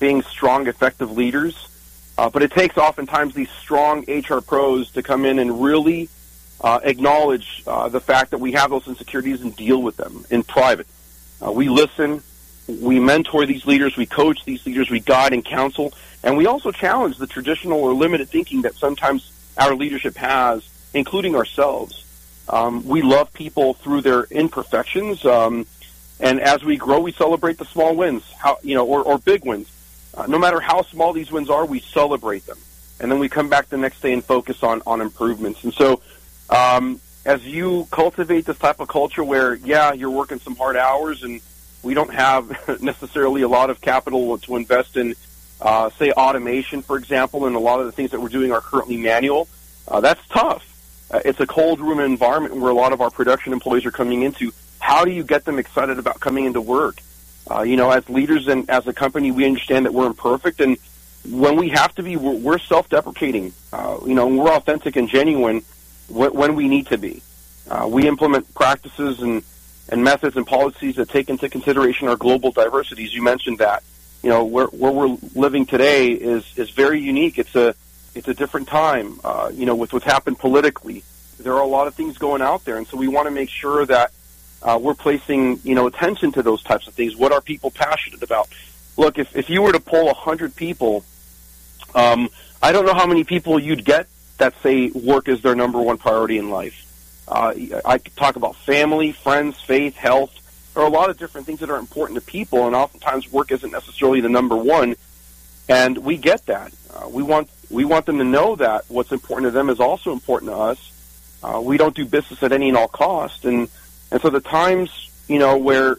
[0.00, 1.68] being strong, effective leaders.
[2.16, 6.08] Uh, but it takes oftentimes these strong HR pros to come in and really
[6.60, 10.42] uh, acknowledge uh, the fact that we have those insecurities and deal with them in
[10.42, 10.86] private.
[11.44, 12.22] Uh, we listen,
[12.68, 16.70] we mentor these leaders, we coach these leaders, we guide and counsel, and we also
[16.70, 22.03] challenge the traditional or limited thinking that sometimes our leadership has, including ourselves.
[22.48, 25.66] Um, we love people through their imperfections, um,
[26.20, 29.44] and as we grow, we celebrate the small wins, how you know, or, or big
[29.44, 29.70] wins.
[30.12, 32.58] Uh, no matter how small these wins are, we celebrate them,
[33.00, 35.64] and then we come back the next day and focus on on improvements.
[35.64, 36.02] And so,
[36.50, 41.22] um, as you cultivate this type of culture, where yeah, you're working some hard hours,
[41.22, 41.40] and
[41.82, 42.50] we don't have
[42.82, 45.14] necessarily a lot of capital to invest in,
[45.62, 48.60] uh, say automation, for example, and a lot of the things that we're doing are
[48.60, 49.48] currently manual.
[49.88, 50.73] Uh, that's tough
[51.10, 54.22] uh, it's a cold room environment where a lot of our production employees are coming
[54.22, 54.52] into.
[54.78, 57.00] How do you get them excited about coming into work?
[57.50, 60.78] Uh, you know, as leaders and as a company, we understand that we're imperfect, and
[61.30, 63.52] when we have to be, we're, we're self-deprecating.
[63.72, 65.62] Uh, you know, we're authentic and genuine
[66.08, 67.22] when, when we need to be.
[67.70, 69.42] Uh, we implement practices and
[69.90, 73.14] and methods and policies that take into consideration our global diversities.
[73.14, 73.82] You mentioned that.
[74.22, 77.38] You know, where where we're living today is is very unique.
[77.38, 77.74] It's a
[78.14, 81.02] it's a different time, uh, you know, with what's happened politically.
[81.38, 83.50] There are a lot of things going out there, and so we want to make
[83.50, 84.12] sure that
[84.62, 87.16] uh, we're placing, you know, attention to those types of things.
[87.16, 88.48] What are people passionate about?
[88.96, 91.04] Look, if, if you were to poll a hundred people,
[91.94, 92.28] um,
[92.62, 94.06] I don't know how many people you'd get
[94.38, 96.80] that say work is their number one priority in life.
[97.26, 97.54] Uh,
[97.84, 100.32] I could talk about family, friends, faith, health.
[100.74, 103.52] There are a lot of different things that are important to people, and oftentimes work
[103.52, 104.96] isn't necessarily the number one.
[105.68, 106.72] And we get that.
[106.94, 110.12] Uh, we want we want them to know that what's important to them is also
[110.12, 110.92] important to us.
[111.42, 113.68] Uh, we don't do business at any and all cost, and
[114.10, 115.96] and so the times you know where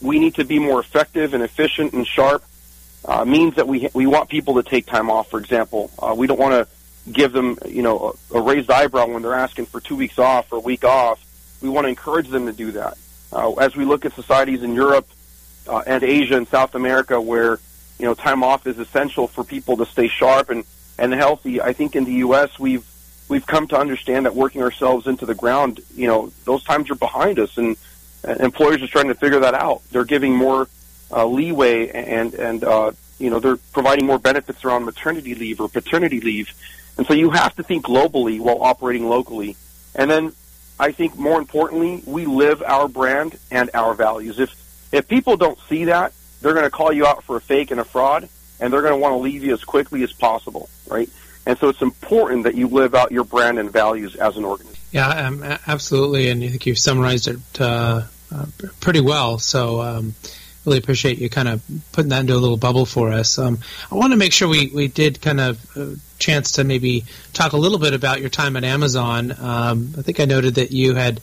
[0.00, 2.44] we need to be more effective and efficient and sharp
[3.04, 5.30] uh, means that we we want people to take time off.
[5.30, 9.06] For example, uh, we don't want to give them you know a, a raised eyebrow
[9.06, 11.24] when they're asking for two weeks off or a week off.
[11.62, 12.98] We want to encourage them to do that.
[13.32, 15.06] Uh, as we look at societies in Europe
[15.68, 17.60] uh, and Asia and South America, where
[17.98, 20.64] you know time off is essential for people to stay sharp and
[20.98, 22.58] and healthy, I think in the U.S.
[22.58, 22.86] we've
[23.28, 26.94] we've come to understand that working ourselves into the ground, you know, those times are
[26.96, 27.76] behind us, and,
[28.24, 29.82] employers are trying to figure that out.
[29.90, 30.68] They're giving more
[31.10, 35.68] uh, leeway, and and uh, you know, they're providing more benefits around maternity leave or
[35.68, 36.52] paternity leave,
[36.96, 39.56] and so you have to think globally while operating locally.
[39.94, 40.32] And then,
[40.78, 44.38] I think more importantly, we live our brand and our values.
[44.38, 44.54] If
[44.92, 47.80] if people don't see that, they're going to call you out for a fake and
[47.80, 48.28] a fraud,
[48.62, 51.10] and they're going to want to leave you as quickly as possible, right?
[51.44, 54.80] And so it's important that you live out your brand and values as an organization.
[54.92, 56.28] Yeah, um, absolutely.
[56.28, 58.46] And I think you've summarized it uh, uh,
[58.80, 59.40] pretty well.
[59.40, 60.14] So um,
[60.64, 61.60] really appreciate you kind of
[61.90, 63.36] putting that into a little bubble for us.
[63.36, 63.58] Um,
[63.90, 65.86] I want to make sure we, we did kind of uh,
[66.20, 69.32] chance to maybe talk a little bit about your time at Amazon.
[69.32, 71.20] Um, I think I noted that you had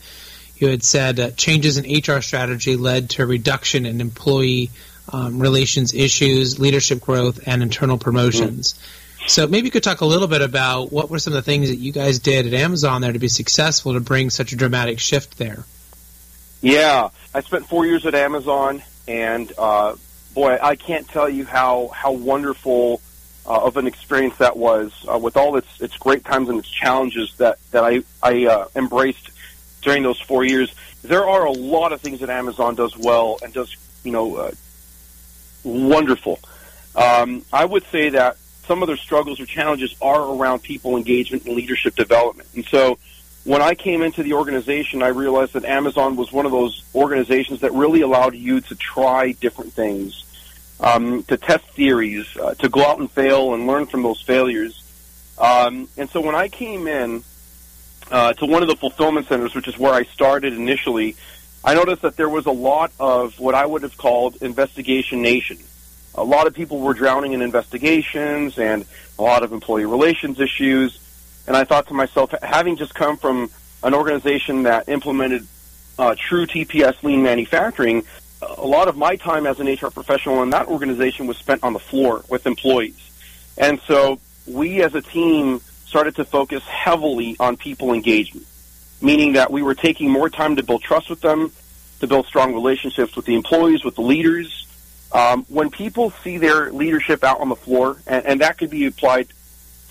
[0.58, 4.72] you had said changes in HR strategy led to a reduction in employee
[5.12, 8.74] um, relations issues, leadership growth, and internal promotions.
[8.74, 9.28] Mm-hmm.
[9.28, 11.70] So maybe you could talk a little bit about what were some of the things
[11.70, 15.00] that you guys did at Amazon there to be successful to bring such a dramatic
[15.00, 15.66] shift there.
[16.62, 19.96] Yeah, I spent four years at Amazon, and uh,
[20.34, 23.02] boy, I can't tell you how how wonderful
[23.46, 24.94] uh, of an experience that was.
[25.08, 28.68] Uh, with all its its great times and its challenges that that I I uh,
[28.76, 29.30] embraced
[29.82, 30.74] during those four years.
[31.04, 34.52] There are a lot of things that Amazon does well and does you know uh,
[35.64, 36.40] wonderful.
[36.96, 41.46] Um, I would say that some of their struggles or challenges are around people engagement
[41.46, 42.50] and leadership development.
[42.56, 43.00] And so
[43.44, 47.62] when I came into the organization, I realized that Amazon was one of those organizations
[47.62, 50.24] that really allowed you to try different things,
[50.80, 54.84] um, to test theories, uh, to go out and fail and learn from those failures.
[55.40, 57.24] Um, and so when I came in
[58.12, 61.16] uh, to one of the fulfillment centers, which is where I started initially,
[61.64, 65.58] I noticed that there was a lot of what I would have called investigation nation
[66.16, 68.86] a lot of people were drowning in investigations and
[69.18, 71.00] a lot of employee relations issues.
[71.48, 73.50] And I thought to myself, having just come from
[73.84, 75.48] an organization that implemented
[75.98, 78.04] uh, true TPS lean manufacturing,
[78.42, 81.74] a lot of my time as an HR professional in that organization was spent on
[81.74, 82.98] the floor with employees.
[83.58, 88.46] And so we as a team started to focus heavily on people engagement,
[89.02, 91.52] meaning that we were taking more time to build trust with them,
[92.00, 94.68] to build strong relationships with the employees, with the leaders,
[95.12, 98.86] um, when people see their leadership out on the floor, and, and that could be
[98.86, 99.28] applied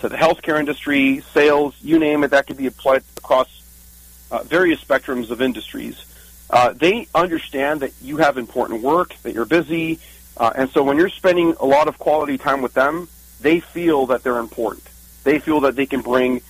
[0.01, 3.49] to the healthcare industry, sales, you name it, that could be applied across
[4.31, 6.05] uh, various spectrums of industries.
[6.51, 9.99] Uh, they understand that you have important work, that you're busy,
[10.37, 13.09] uh, and so when you're spending a lot of quality time with them,
[13.41, 14.89] they feel that they're important.
[15.25, 16.43] They feel that they can bring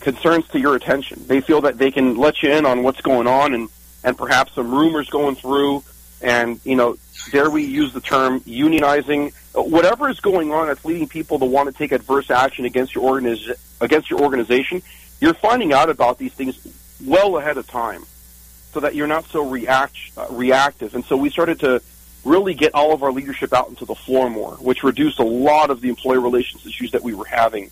[0.00, 1.24] concerns to your attention.
[1.26, 3.68] They feel that they can let you in on what's going on and,
[4.02, 5.84] and perhaps some rumors going through
[6.22, 6.96] and, you know,
[7.30, 11.70] dare we use the term unionizing, whatever is going on that's leading people to want
[11.70, 14.82] to take adverse action against your organiz- against your organization,
[15.20, 16.58] you're finding out about these things
[17.04, 18.04] well ahead of time,
[18.72, 20.94] so that you're not so react uh, reactive.
[20.94, 21.82] And so we started to
[22.24, 25.70] really get all of our leadership out into the floor more, which reduced a lot
[25.70, 27.70] of the employee relations issues that we were having.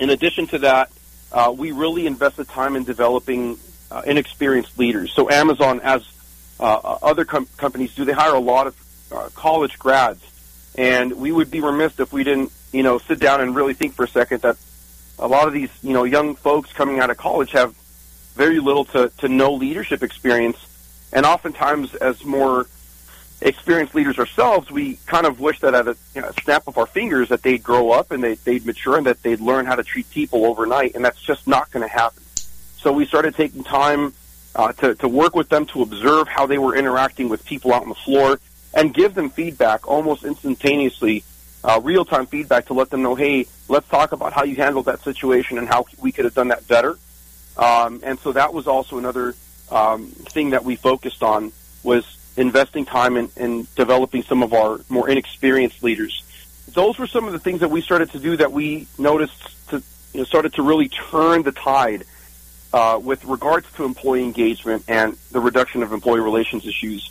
[0.00, 0.90] In addition to that,
[1.32, 3.58] uh, we really invested time in developing
[3.90, 5.12] uh, inexperienced leaders.
[5.12, 6.06] So Amazon, as
[6.58, 8.04] uh, other com- companies do.
[8.04, 8.76] They hire a lot of
[9.12, 10.22] uh, college grads,
[10.76, 13.94] and we would be remiss if we didn't, you know, sit down and really think
[13.94, 14.56] for a second that
[15.18, 17.74] a lot of these, you know, young folks coming out of college have
[18.34, 20.58] very little to, to no leadership experience,
[21.12, 22.66] and oftentimes, as more
[23.40, 26.86] experienced leaders ourselves, we kind of wish that at a you know, snap of our
[26.86, 29.82] fingers that they'd grow up and they, they'd mature and that they'd learn how to
[29.82, 32.22] treat people overnight, and that's just not going to happen.
[32.78, 34.14] So we started taking time
[34.54, 37.82] uh, to, to work with them, to observe how they were interacting with people out
[37.82, 38.40] on the floor,
[38.72, 41.24] and give them feedback almost instantaneously,
[41.64, 44.86] uh, real time feedback to let them know, hey, let's talk about how you handled
[44.86, 46.96] that situation and how we could have done that better.
[47.56, 49.34] Um, and so that was also another
[49.70, 54.80] um, thing that we focused on was investing time in, in developing some of our
[54.88, 56.22] more inexperienced leaders.
[56.68, 59.82] Those were some of the things that we started to do that we noticed to
[60.12, 62.04] you know, started to really turn the tide
[62.72, 67.10] uh, with regards to employee engagement and the reduction of employee relations issues,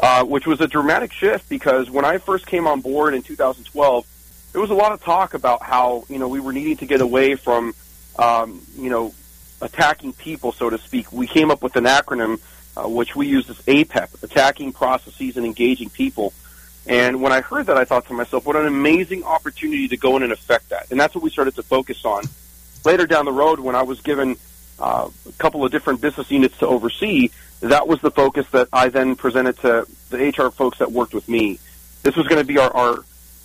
[0.00, 4.06] uh, which was a dramatic shift because when I first came on board in 2012,
[4.52, 7.00] there was a lot of talk about how you know we were needing to get
[7.00, 7.74] away from
[8.18, 9.14] um, you know
[9.60, 11.12] attacking people, so to speak.
[11.12, 12.40] We came up with an acronym
[12.76, 16.32] uh, which we use as APEP, attacking processes and engaging people.
[16.86, 20.16] And when I heard that, I thought to myself, what an amazing opportunity to go
[20.16, 20.90] in and affect that.
[20.90, 22.24] And that's what we started to focus on.
[22.84, 24.36] Later down the road, when I was given
[24.78, 28.88] uh, a couple of different business units to oversee, that was the focus that I
[28.88, 31.60] then presented to the HR folks that worked with me.
[32.02, 32.98] This was going to be our, our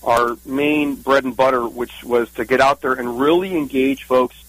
[0.04, 4.42] our main bread and butter, which was to get out there and really engage folks,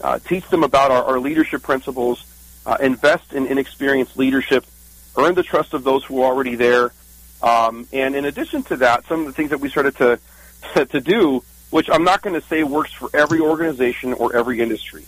[0.00, 2.24] uh, teach them about our, our leadership principles,
[2.66, 4.64] uh, invest in inexperienced leadership,
[5.16, 6.92] earn the trust of those who are already there,
[7.42, 10.18] um, and in addition to that, some of the things that we started to
[10.86, 15.04] to do, which I'm not going to say works for every organization or every industry.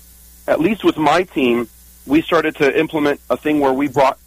[0.47, 1.69] At least with my team,
[2.07, 4.19] we started to implement a thing where we brought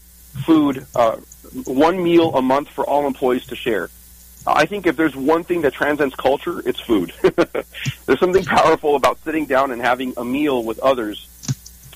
[0.45, 1.17] food, uh,
[1.65, 3.89] one meal a month for all employees to share.
[4.47, 7.13] I think if there's one thing that transcends culture, it's food.
[8.05, 11.27] there's something powerful about sitting down and having a meal with others.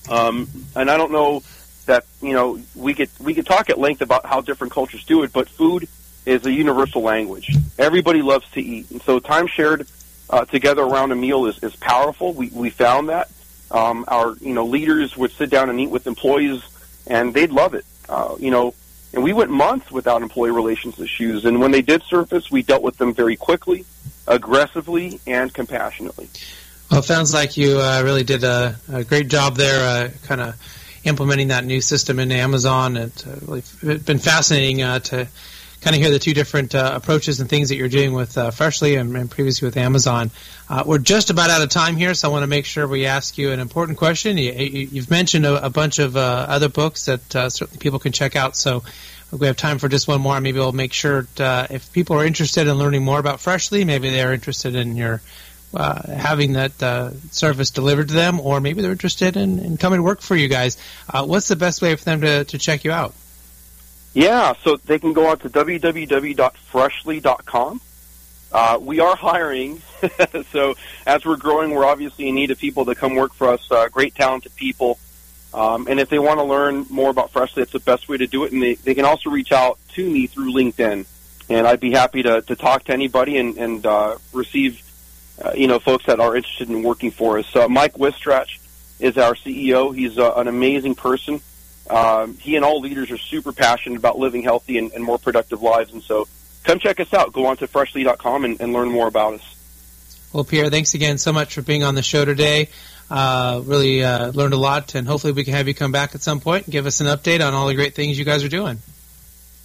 [0.10, 1.44] Um, and I don't know
[1.86, 5.24] that you know we could we could talk at length about how different cultures do
[5.24, 5.88] it, but food
[6.26, 7.56] is a universal language.
[7.78, 9.88] Everybody loves to eat, and so time shared
[10.30, 12.34] uh, together around a meal is, is powerful.
[12.34, 13.30] We we found that
[13.72, 16.62] um, our you know leaders would sit down and eat with employees,
[17.08, 17.86] and they'd love it.
[18.08, 18.74] Uh, you know,
[19.14, 22.84] and we went months without employee relations issues, and when they did surface, we dealt
[22.84, 23.86] with them very quickly,
[24.28, 26.30] aggressively, and compassionately.
[26.94, 30.40] Well, it sounds like you uh, really did a, a, great job there, uh, kind
[30.40, 30.56] of
[31.04, 32.98] implementing that new system in Amazon.
[32.98, 35.28] It's uh, really been fascinating uh, to
[35.82, 38.52] kind of hear the two different uh, approaches and things that you're doing with uh,
[38.52, 40.30] Freshly and, and, previously with Amazon.
[40.86, 43.40] We're just about out of time here, so I want to make sure we ask
[43.40, 44.38] you an important question.
[44.38, 48.56] You, have mentioned a, a, bunch of other books that certainly people can check out,
[48.56, 48.84] so
[49.32, 52.26] we have time for just one more, maybe we'll make sure uh, if people are
[52.26, 55.22] interested in learning more about Freshly, maybe they're interested in your
[55.74, 60.22] having that service delivered to them, or maybe they're interested in, in coming to work
[60.22, 60.78] for you guys.
[61.12, 63.14] what's the best way for them to, to check you out?
[64.14, 67.82] Yeah, so they can go on to www.freshly.com.
[68.52, 69.82] Uh, we are hiring,
[70.52, 70.76] so
[71.08, 73.68] as we're growing, we're obviously in need of people to come work for us.
[73.72, 75.00] Uh, great, talented people,
[75.56, 78.28] um, and if they want to learn more about Freshly, it's the best way to
[78.28, 78.52] do it.
[78.52, 81.08] And they, they can also reach out to me through LinkedIn,
[81.50, 84.83] and I'd be happy to, to talk to anybody and, and uh, receive,
[85.44, 87.56] uh, you know, folks that are interested in working for us.
[87.56, 88.60] Uh, Mike Wystrach
[89.00, 89.96] is our CEO.
[89.96, 91.42] He's uh, an amazing person.
[91.90, 95.62] Um, he and all leaders are super passionate about living healthy and, and more productive
[95.62, 95.92] lives.
[95.92, 96.28] And so
[96.64, 97.34] come check us out.
[97.34, 99.56] Go on to freshly.com and, and learn more about us.
[100.32, 102.70] Well, Pierre, thanks again so much for being on the show today.
[103.12, 106.22] Uh, really uh, learned a lot, and hopefully we can have you come back at
[106.22, 108.50] some point and give us an update on all the great things you guys are
[108.50, 108.80] doing.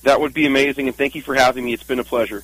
[0.03, 1.73] That would be amazing, and thank you for having me.
[1.73, 2.43] It's been a pleasure.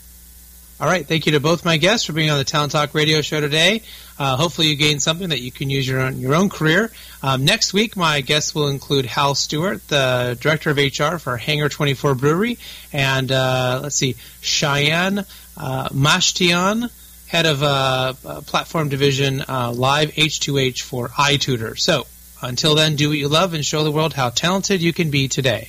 [0.80, 1.06] All right.
[1.06, 3.82] Thank you to both my guests for being on the Talent Talk radio show today.
[4.18, 6.90] Uh, hopefully you gained something that you can use your own, your own career.
[7.22, 11.68] Um, next week, my guests will include Hal Stewart, the director of HR for Hangar
[11.68, 12.58] 24 Brewery,
[12.92, 15.20] and uh, let's see, Cheyenne
[15.56, 16.90] uh, Mashtian,
[17.28, 21.78] head of uh, uh, platform division uh, Live H2H for iTutor.
[21.78, 22.06] So
[22.42, 25.28] until then, do what you love and show the world how talented you can be
[25.28, 25.68] today.